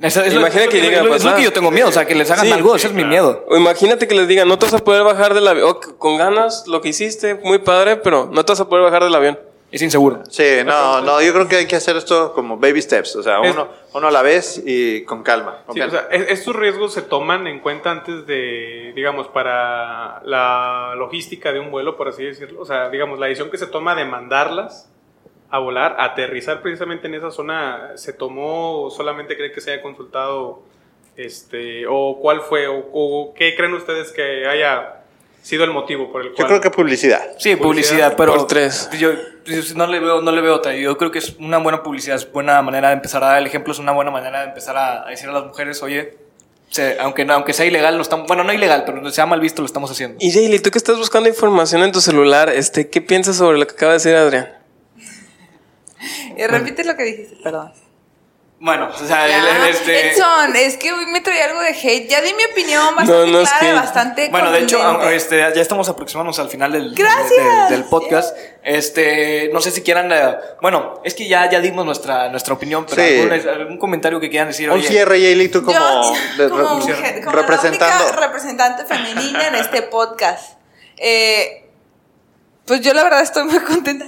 Eso- 0.02 0.22
es 0.24 0.32
lo- 0.34 0.42
Imagina 0.42 0.68
que 0.68 0.80
llegue 0.80 1.00
a 1.00 1.04
pasar. 1.08 1.36
que 1.38 1.44
yo 1.44 1.52
tengo 1.52 1.72
miedo, 1.72 1.88
o 1.88 1.92
sea, 1.92 2.06
que 2.06 2.14
les 2.14 2.30
hagan 2.30 2.46
Sí, 2.46 2.52
algo, 2.52 2.72
sí, 2.72 2.78
ese 2.78 2.88
es 2.88 2.94
mi 2.94 3.02
claro. 3.02 3.10
miedo. 3.10 3.46
O 3.50 3.58
imagínate 3.58 4.08
que 4.08 4.14
les 4.14 4.28
digan, 4.28 4.48
no 4.48 4.60
te 4.60 4.66
vas 4.68 4.76
a 4.76 4.80
poder 4.84 5.04
bajar 5.04 5.34
del 5.34 5.48
avión, 5.48 5.70
O, 5.70 5.80
con 5.98 6.18
ganas 6.18 6.68
lo 6.68 6.82
que 6.82 6.90
hiciste, 6.90 7.34
muy 7.36 7.58
padre, 7.60 7.96
pero 7.98 8.30
no 8.32 8.46
te 8.46 8.52
vas 8.52 8.60
a 8.60 8.70
poder 8.70 8.84
bajar 8.86 9.04
del 9.04 9.16
avión. 9.16 9.40
Es 9.70 9.82
inseguro. 9.82 10.24
Sí, 10.30 10.46
no, 10.66 11.02
no, 11.02 11.22
yo 11.22 11.34
creo 11.34 11.48
que 11.50 11.58
hay 11.58 11.66
que 11.66 11.76
hacer 11.76 11.98
esto 11.98 12.32
como 12.34 12.58
baby 12.58 12.82
steps, 12.82 13.18
o 13.18 13.24
sea, 13.24 13.42
uno, 13.42 13.68
uno 13.94 14.08
a 14.08 14.12
la 14.12 14.22
vez 14.22 14.62
y 14.66 15.04
con 15.04 15.24
calma. 15.24 15.58
con 15.66 15.74
Sí, 15.74 15.82
calma. 15.82 15.94
o 15.98 16.00
sea, 16.00 16.08
es- 16.18 16.40
estos 16.40 16.56
riesgos 16.56 16.94
se 16.94 17.02
toman 17.02 17.48
en 17.48 17.60
cuenta 17.60 17.92
antes 17.92 18.26
de, 18.28 18.94
digamos, 18.96 19.28
para 19.28 20.22
la 20.24 20.94
logística 20.96 21.52
de 21.52 21.60
un 21.60 21.70
vuelo, 21.72 21.98
por 21.98 22.08
así 22.08 22.24
decirlo. 22.24 22.62
O 22.62 22.66
sea, 22.66 22.90
digamos, 22.90 23.20
la 23.20 23.26
decisión 23.26 23.50
que 23.52 23.58
se 23.58 23.68
toma 23.68 23.94
de 23.96 24.06
mandarlas 24.06 24.90
a 25.50 25.60
volar, 25.60 25.96
a 25.98 26.06
aterrizar 26.06 26.62
precisamente 26.62 27.08
en 27.08 27.16
esa 27.16 27.32
zona, 27.32 27.92
¿se 27.96 28.14
tomó 28.14 28.90
solamente 28.90 29.36
cree 29.38 29.52
que 29.52 29.62
se 29.62 29.72
haya 29.72 29.82
consultado, 29.82 30.64
este, 31.16 31.86
o 31.88 32.20
cuál 32.22 32.42
fue, 32.42 32.68
o, 32.68 32.86
o 32.94 33.34
qué 33.34 33.56
creen 33.56 33.74
ustedes 33.74 34.12
que 34.12 34.46
haya 34.48 35.02
sido 35.42 35.64
el 35.64 35.72
motivo 35.72 36.12
por 36.12 36.22
el 36.22 36.30
cual? 36.34 36.40
Yo 36.40 36.48
creo 36.48 36.62
que 36.62 36.70
publicidad. 36.70 37.22
Sí, 37.38 37.56
Publicidad. 37.56 37.58
publicidad, 38.12 38.16
pero 38.18 38.36
Por 38.36 38.48
tres. 38.48 38.90
Yo, 39.00 39.12
yo 39.46 39.62
no 39.76 39.88
le 39.88 40.00
veo, 40.00 40.22
no 40.22 40.32
le 40.32 40.42
veo 40.42 40.56
otra. 40.56 40.76
Yo 40.76 40.98
creo 40.98 41.12
que 41.12 41.20
es 41.20 41.36
una 41.40 41.58
buena 41.60 41.82
publicidad, 41.82 42.18
es 42.18 42.30
buena 42.32 42.62
manera 42.62 42.90
de 42.90 42.96
empezar 42.96 43.24
a 43.24 43.28
dar 43.28 43.38
el 43.40 43.48
ejemplo, 43.48 43.72
es 43.74 43.80
una 43.80 43.94
buena 43.94 44.12
manera 44.12 44.42
de 44.42 44.48
empezar 44.50 44.76
a, 44.78 45.08
a 45.08 45.10
decir 45.10 45.30
a 45.30 45.32
las 45.32 45.46
mujeres, 45.46 45.82
oye, 45.82 46.18
se- 46.70 47.00
aunque 47.00 47.24
no, 47.24 47.34
aunque 47.34 47.54
sea 47.54 47.66
ilegal, 47.66 47.96
lo 47.96 48.02
estamos, 48.02 48.28
bueno, 48.28 48.44
no 48.44 48.52
ilegal, 48.52 48.84
pero 48.86 49.10
sea 49.12 49.26
mal 49.26 49.40
visto, 49.40 49.62
lo 49.62 49.66
estamos 49.66 49.90
haciendo. 49.90 50.18
Y 50.20 50.32
Jaylee, 50.32 50.60
tú 50.60 50.70
que 50.72 50.78
estás 50.78 50.98
buscando 50.98 51.30
información 51.30 51.82
en 51.84 51.94
tu 51.94 52.02
celular, 52.02 52.50
este, 52.50 52.90
¿qué 52.90 53.00
piensas 53.02 53.38
sobre 53.38 53.58
lo 53.58 53.66
que 53.66 53.74
acaba 53.74 53.94
de 53.94 54.00
decir 54.00 54.14
Adrián? 54.14 54.54
Y 56.38 56.46
repite 56.48 56.84
lo 56.84 56.96
que 56.96 57.04
dijiste, 57.04 57.36
perdón. 57.44 57.74
Bueno, 58.60 58.90
o 58.92 58.98
sea, 59.08 59.26
el- 59.26 59.32
Ya, 59.44 59.66
el- 59.68 59.70
este, 59.76 60.10
Edson, 60.14 60.56
es 60.56 60.78
que 60.78 60.92
hoy 60.92 61.06
me 61.06 61.22
traía 61.22 61.46
algo 61.46 61.60
de 61.62 61.70
hate. 61.80 62.08
Ya 62.10 62.22
di 62.22 62.34
mi 62.34 62.44
opinión 62.44 62.96
bastante 62.96 63.26
No, 63.28 63.32
no 63.32 63.42
es 63.42 63.50
clara, 63.52 63.68
hate. 63.68 63.76
bastante 63.76 64.30
Bueno, 64.30 64.52
de 64.52 64.60
hecho, 64.62 65.02
este, 65.12 65.38
ya 65.38 65.62
estamos 65.62 65.88
aproximándonos 65.90 66.40
al 66.40 66.50
final 66.50 66.72
del, 66.72 66.96
Gracias. 66.96 67.30
del- 67.70 67.82
del 67.82 67.84
podcast. 67.88 68.36
Este, 68.64 69.52
no 69.54 69.62
sé 69.62 69.70
si 69.70 69.84
quieran, 69.84 70.12
eh, 70.12 70.36
bueno, 70.60 71.02
es 71.04 71.14
que 71.14 71.28
ya, 71.28 71.48
ya 71.52 71.60
dimos 71.60 71.86
nuestra, 71.86 72.30
nuestra 72.30 72.56
opinión, 72.56 72.88
pero 72.90 73.00
Sí. 73.04 73.20
algún, 73.20 73.50
algún 73.62 73.78
comentario 73.78 74.20
que 74.20 74.32
quieran 74.32 74.48
decir. 74.48 74.72
Un 74.72 74.78
oye, 74.80 74.88
cierre, 74.88 75.22
Yayli, 75.22 75.50
tú 75.50 75.62
como, 75.64 75.78
Yo, 75.78 76.14
de- 76.44 76.50
como, 76.50 76.64
re- 76.64 76.76
mujer, 76.96 77.24
como 77.24 77.36
representando. 77.38 77.96
la 78.06 78.10
única 78.12 78.26
representante 78.26 78.86
femenina 78.86 79.48
en 79.50 79.56
este 79.56 79.84
podcast. 79.84 80.58
Eh, 80.98 81.70
pues 82.66 82.82
yo 82.82 82.92
la 82.96 83.04
verdad 83.04 83.22
estoy 83.22 83.44
muy 83.44 83.60
contenta. 83.60 84.08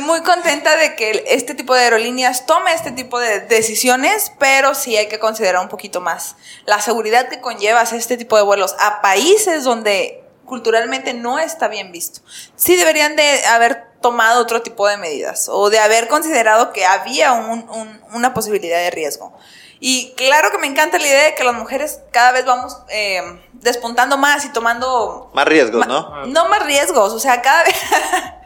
Muy 0.00 0.20
contenta 0.22 0.76
de 0.76 0.96
que 0.96 1.24
este 1.28 1.54
tipo 1.54 1.74
de 1.74 1.80
aerolíneas 1.82 2.44
tome 2.46 2.72
este 2.74 2.90
tipo 2.92 3.18
de 3.18 3.40
decisiones, 3.40 4.32
pero 4.38 4.74
sí 4.74 4.96
hay 4.96 5.08
que 5.08 5.18
considerar 5.18 5.62
un 5.62 5.68
poquito 5.68 6.00
más 6.00 6.36
la 6.66 6.80
seguridad 6.80 7.28
que 7.28 7.40
conlleva 7.40 7.80
hacer 7.80 7.98
este 7.98 8.16
tipo 8.18 8.36
de 8.36 8.42
vuelos 8.42 8.76
a 8.80 9.00
países 9.00 9.64
donde 9.64 10.22
culturalmente 10.44 11.14
no 11.14 11.38
está 11.38 11.68
bien 11.68 11.90
visto. 11.92 12.20
Sí 12.56 12.76
deberían 12.76 13.16
de 13.16 13.46
haber 13.46 13.86
tomado 14.00 14.40
otro 14.42 14.62
tipo 14.62 14.86
de 14.86 14.96
medidas 14.98 15.48
o 15.50 15.70
de 15.70 15.78
haber 15.78 16.06
considerado 16.08 16.72
que 16.72 16.84
había 16.86 17.32
un- 17.32 17.68
un- 17.70 18.00
una 18.12 18.34
posibilidad 18.34 18.78
de 18.78 18.90
riesgo. 18.90 19.36
Y 19.80 20.12
claro 20.16 20.50
que 20.50 20.58
me 20.58 20.66
encanta 20.66 20.98
la 20.98 21.06
idea 21.06 21.24
de 21.24 21.34
que 21.34 21.44
las 21.44 21.54
mujeres 21.54 22.00
cada 22.12 22.32
vez 22.32 22.44
vamos 22.44 22.76
eh, 22.90 23.22
despuntando 23.52 24.16
más 24.18 24.44
y 24.44 24.48
tomando... 24.50 25.30
Más 25.34 25.46
riesgos, 25.46 25.86
¿no? 25.86 26.26
No 26.26 26.48
más 26.48 26.64
riesgos, 26.64 27.12
o 27.12 27.18
sea, 27.20 27.40
cada 27.42 27.62
vez... 27.64 27.74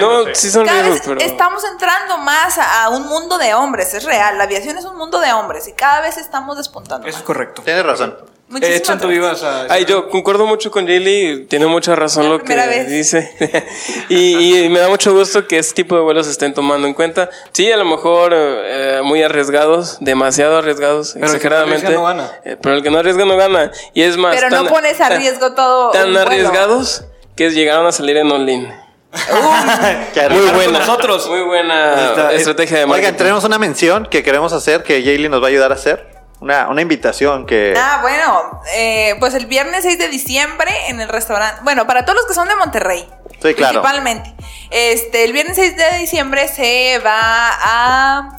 No, 0.00 0.24
sí 0.34 0.50
son 0.50 0.66
Cada 0.66 0.82
riesgos, 0.82 1.06
vez 1.08 1.16
pero... 1.18 1.20
estamos 1.20 1.64
entrando 1.64 2.18
más 2.18 2.58
a, 2.58 2.84
a 2.84 2.88
un 2.90 3.06
mundo 3.06 3.38
de 3.38 3.54
hombres, 3.54 3.94
es 3.94 4.04
real. 4.04 4.36
La 4.38 4.44
aviación 4.44 4.76
es 4.78 4.84
un 4.84 4.96
mundo 4.96 5.20
de 5.20 5.32
hombres 5.32 5.66
y 5.68 5.72
cada 5.72 6.00
vez 6.00 6.16
estamos 6.18 6.56
despuntando. 6.56 7.06
Eso 7.06 7.18
es 7.18 7.24
correcto. 7.24 7.62
Tienes 7.62 7.84
razón. 7.84 8.16
Muchísimas 8.50 8.80
Edson, 8.80 8.98
tú 8.98 9.08
gracias. 9.08 9.42
ibas 9.42 9.70
a... 9.70 9.74
Ay, 9.74 9.84
yo 9.84 10.08
concuerdo 10.08 10.46
mucho 10.46 10.70
con 10.70 10.86
Jaylee, 10.86 11.44
tiene 11.48 11.66
mucha 11.66 11.94
razón 11.94 12.30
lo 12.30 12.38
que 12.38 12.44
primera 12.46 12.66
vez. 12.66 12.88
dice. 12.88 13.34
y, 14.08 14.64
y 14.64 14.68
me 14.70 14.78
da 14.80 14.88
mucho 14.88 15.12
gusto 15.12 15.46
que 15.46 15.58
este 15.58 15.74
tipo 15.74 15.94
de 15.96 16.00
vuelos 16.00 16.24
se 16.24 16.32
estén 16.32 16.54
tomando 16.54 16.86
en 16.88 16.94
cuenta. 16.94 17.28
Sí, 17.52 17.70
a 17.70 17.76
lo 17.76 17.84
mejor 17.84 18.32
eh, 18.34 19.00
muy 19.04 19.22
arriesgados, 19.22 19.98
demasiado 20.00 20.56
arriesgados, 20.56 21.12
Pero 21.12 21.26
el 21.26 21.30
que 21.30 21.30
no 21.30 21.36
exageradamente. 21.36 21.86
arriesga 21.88 22.00
no 22.00 22.06
gana. 22.06 22.32
Eh, 22.44 22.56
pero 22.62 22.74
el 22.76 22.82
que 22.82 22.90
no 22.90 22.98
arriesga 22.98 23.24
no 23.26 23.36
gana. 23.36 23.70
Y 23.92 24.02
es 24.02 24.16
más. 24.16 24.34
Pero 24.34 24.48
no 24.48 24.66
pones 24.66 24.98
a 25.00 25.10
riesgo 25.10 25.52
todo. 25.52 25.90
Tan 25.90 26.06
un 26.06 26.12
vuelo. 26.14 26.26
arriesgados 26.26 27.04
que 27.36 27.50
llegaron 27.50 27.86
a 27.86 27.92
salir 27.92 28.16
en 28.16 28.32
online. 28.32 28.74
Muy 30.30 30.50
buena. 30.50 30.78
nosotros. 30.80 31.28
Muy 31.28 31.40
buena 31.42 32.32
estrategia 32.32 32.78
de 32.78 32.86
marketing. 32.86 33.06
Oigan, 33.06 33.16
tenemos 33.16 33.44
una 33.44 33.58
mención 33.58 34.06
que 34.06 34.22
queremos 34.22 34.52
hacer, 34.52 34.82
que 34.82 35.02
Yayli 35.02 35.28
nos 35.28 35.42
va 35.42 35.46
a 35.46 35.48
ayudar 35.48 35.72
a 35.72 35.74
hacer. 35.74 36.18
Una, 36.40 36.68
una 36.68 36.82
invitación 36.82 37.46
que... 37.46 37.74
Ah, 37.76 37.98
bueno, 38.00 38.62
eh, 38.72 39.16
pues 39.18 39.34
el 39.34 39.46
viernes 39.46 39.82
6 39.82 39.98
de 39.98 40.08
diciembre 40.08 40.70
en 40.86 41.00
el 41.00 41.08
restaurante. 41.08 41.62
Bueno, 41.64 41.84
para 41.88 42.04
todos 42.04 42.14
los 42.14 42.26
que 42.26 42.34
son 42.34 42.46
de 42.46 42.54
Monterrey. 42.54 43.08
Sí, 43.42 43.54
claro. 43.54 43.82
Principalmente. 43.82 44.34
Este, 44.70 45.24
el 45.24 45.32
viernes 45.32 45.56
6 45.56 45.76
de 45.76 45.98
diciembre 45.98 46.46
se 46.46 47.00
va 47.04 47.50
a. 47.60 48.38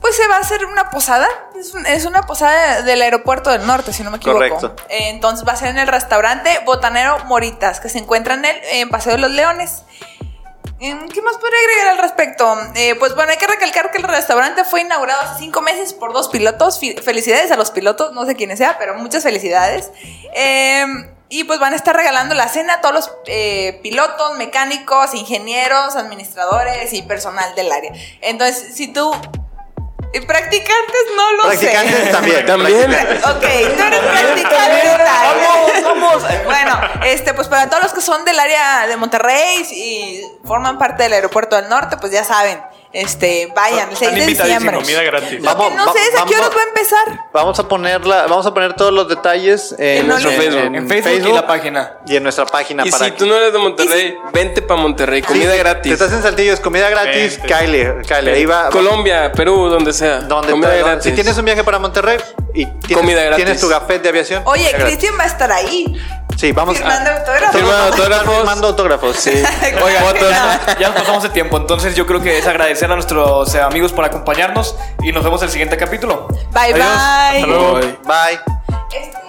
Pues 0.00 0.16
se 0.16 0.26
va 0.28 0.36
a 0.36 0.40
hacer 0.40 0.64
una 0.64 0.90
posada. 0.90 1.28
Es, 1.58 1.74
un- 1.74 1.84
es 1.86 2.06
una 2.06 2.22
posada 2.22 2.82
del 2.82 3.02
aeropuerto 3.02 3.50
del 3.50 3.66
norte, 3.66 3.92
si 3.92 4.02
no 4.02 4.10
me 4.10 4.16
equivoco. 4.16 4.38
Correcto. 4.38 4.74
Eh, 4.88 5.10
entonces 5.10 5.46
va 5.46 5.52
a 5.52 5.56
ser 5.56 5.68
en 5.68 5.78
el 5.78 5.88
restaurante 5.88 6.58
Botanero 6.64 7.18
Moritas, 7.26 7.80
que 7.80 7.88
se 7.88 7.98
encuentra 7.98 8.34
en 8.34 8.44
el 8.44 8.56
en 8.72 8.88
Paseo 8.88 9.12
de 9.12 9.18
los 9.18 9.30
Leones. 9.30 9.82
¿Qué 10.78 10.94
más 11.22 11.36
podría 11.36 11.58
agregar 11.60 11.88
al 11.88 11.98
respecto? 11.98 12.56
Eh, 12.74 12.94
pues 12.98 13.14
bueno, 13.14 13.30
hay 13.32 13.36
que 13.36 13.46
recalcar 13.46 13.90
que 13.90 13.98
el 13.98 14.04
restaurante 14.04 14.64
fue 14.64 14.80
inaugurado 14.80 15.20
hace 15.20 15.40
cinco 15.40 15.60
meses 15.60 15.92
por 15.92 16.14
dos 16.14 16.30
pilotos. 16.30 16.80
Felicidades 17.04 17.50
a 17.50 17.56
los 17.56 17.70
pilotos, 17.70 18.14
no 18.14 18.24
sé 18.24 18.34
quiénes 18.34 18.56
sea, 18.58 18.78
pero 18.78 18.94
muchas 18.94 19.22
felicidades. 19.22 19.90
Em, 20.32 21.10
y 21.28 21.44
pues 21.44 21.60
van 21.60 21.74
a 21.74 21.76
estar 21.76 21.94
regalando 21.94 22.34
la 22.34 22.48
cena 22.48 22.74
a 22.74 22.80
todos 22.80 22.94
los 22.94 23.12
eh, 23.26 23.78
pilotos, 23.82 24.38
mecánicos, 24.38 25.12
ingenieros, 25.14 25.96
administradores 25.96 26.94
y 26.94 27.02
personal 27.02 27.54
del 27.54 27.70
área. 27.70 27.92
Entonces, 28.22 28.74
si 28.74 28.88
tú... 28.88 29.12
eh, 30.12 30.22
Practicantes 30.22 31.02
no 31.16 31.32
lo 31.32 31.42
Practicantes 31.48 32.04
sé. 32.04 32.10
también. 32.10 32.46
También. 32.46 32.90
practicantes. 32.90 33.26
Ok, 33.26 33.76
tú 33.76 33.82
eres 33.82 34.00
practicante. 34.00 34.90
Vamos, 34.98 35.82
vamos. 35.84 36.44
Bueno, 36.44 36.80
este, 37.04 37.34
pues 37.34 37.48
para 37.48 37.68
todos 37.70 37.82
los 37.84 37.92
que 37.92 38.00
son 38.00 38.24
del 38.24 38.38
área 38.38 38.86
de 38.86 38.96
Monterrey 38.96 39.62
y 39.72 40.22
forman 40.46 40.78
parte 40.78 41.04
del 41.04 41.12
aeropuerto 41.12 41.56
del 41.56 41.68
norte, 41.68 41.96
pues 41.96 42.12
ya 42.12 42.24
saben, 42.24 42.60
este, 42.92 43.52
vayan, 43.54 43.90
el 43.90 43.96
6 43.96 44.14
de 44.14 44.26
diciembre. 44.26 44.76
Comida 44.76 45.02
gratis. 45.02 45.32
Lo 45.32 45.38
que 45.38 45.46
Vamos, 45.46 45.72
no 45.74 45.86
va- 45.86 45.92
sé 45.92 45.98
es 46.00 46.20
a 46.20 46.24
qué 46.24 46.36
horas 46.36 46.50
va 46.50 46.60
a 46.60 46.68
empezar. 46.68 47.20
Vamos 47.32 47.58
a 47.58 47.68
ponerla, 47.68 48.26
vamos 48.26 48.46
a 48.46 48.52
poner 48.54 48.74
todos 48.74 48.92
los 48.92 49.08
detalles 49.08 49.74
en, 49.78 49.98
En 49.98 50.08
nuestro 50.08 50.30
Facebook. 50.32 50.74
En 50.74 50.88
Facebook, 50.88 51.28
y 51.30 51.32
la 51.32 51.46
página. 51.46 51.92
y 52.06 52.16
en 52.16 52.22
nuestra 52.22 52.46
página 52.46 52.84
Y 52.86 52.90
para 52.90 53.04
si 53.04 53.10
tú 53.12 53.26
no 53.26 53.36
eres 53.36 53.52
de 53.52 53.58
Monterrey, 53.58 54.16
vente 54.32 54.62
para 54.62 54.80
Monterrey, 54.80 55.20
Sí, 55.22 55.26
comida 55.28 55.52
si- 55.52 55.58
gratis. 55.58 55.82
Si 55.90 55.92
estás 55.92 56.12
en 56.12 56.22
Saltillo, 56.22 56.52
es 56.52 56.60
comida 56.60 56.90
gratis. 56.90 57.38
Kyle, 57.38 58.02
Kyle, 58.06 58.28
ahí 58.34 58.44
va. 58.46 58.70
Colombia, 58.70 59.30
Perú, 59.32 59.68
donde 59.68 59.92
sea. 59.92 60.20
Donde 60.22 60.50
comida 60.52 60.74
gratis. 60.74 61.04
Si 61.04 61.12
tienes 61.12 61.36
un 61.38 61.44
viaje 61.44 61.62
para 61.62 61.78
Monterrey 61.78 62.18
y 62.54 62.66
tienes, 62.66 62.96
Comida 62.96 63.22
gratis. 63.22 63.44
tienes 63.44 63.60
tu 63.60 63.68
gafet 63.68 64.02
de 64.02 64.08
aviación. 64.08 64.42
Oye. 64.46 64.72
Cristian 64.78 65.14
va 65.18 65.24
a 65.24 65.26
estar 65.26 65.50
ahí. 65.52 66.00
Sí, 66.36 66.52
vamos 66.52 66.78
Firmando 66.78 67.10
a 67.10 67.16
autógrafos. 67.18 67.52
Firma 67.54 67.68
Vamos 67.70 67.84
a 67.84 67.88
estar 67.90 68.00
autógrafos. 68.12 68.36
firmando 68.36 68.66
autógrafos. 68.68 69.16
Sí. 69.16 69.30
Oiga, 69.84 70.00
Fotos. 70.00 70.30
ya, 70.78 70.88
nos 70.88 71.00
pasamos 71.00 71.22
de 71.22 71.28
tiempo, 71.28 71.56
entonces 71.58 71.94
yo 71.94 72.06
creo 72.06 72.22
que 72.22 72.38
es 72.38 72.46
agradecer 72.46 72.90
a 72.90 72.94
nuestros 72.94 73.54
eh, 73.54 73.60
amigos 73.60 73.92
por 73.92 74.04
acompañarnos 74.06 74.74
y 75.02 75.12
nos 75.12 75.22
vemos 75.22 75.42
en 75.42 75.46
el 75.46 75.52
siguiente 75.52 75.76
capítulo. 75.76 76.28
Bye, 76.52 76.72
Adiós. 76.72 76.76
bye. 76.78 76.86
Hasta 77.40 77.46
luego. 77.46 77.72
Bye. 77.74 77.98
Bye. 78.04 78.40
Este- 78.98 79.19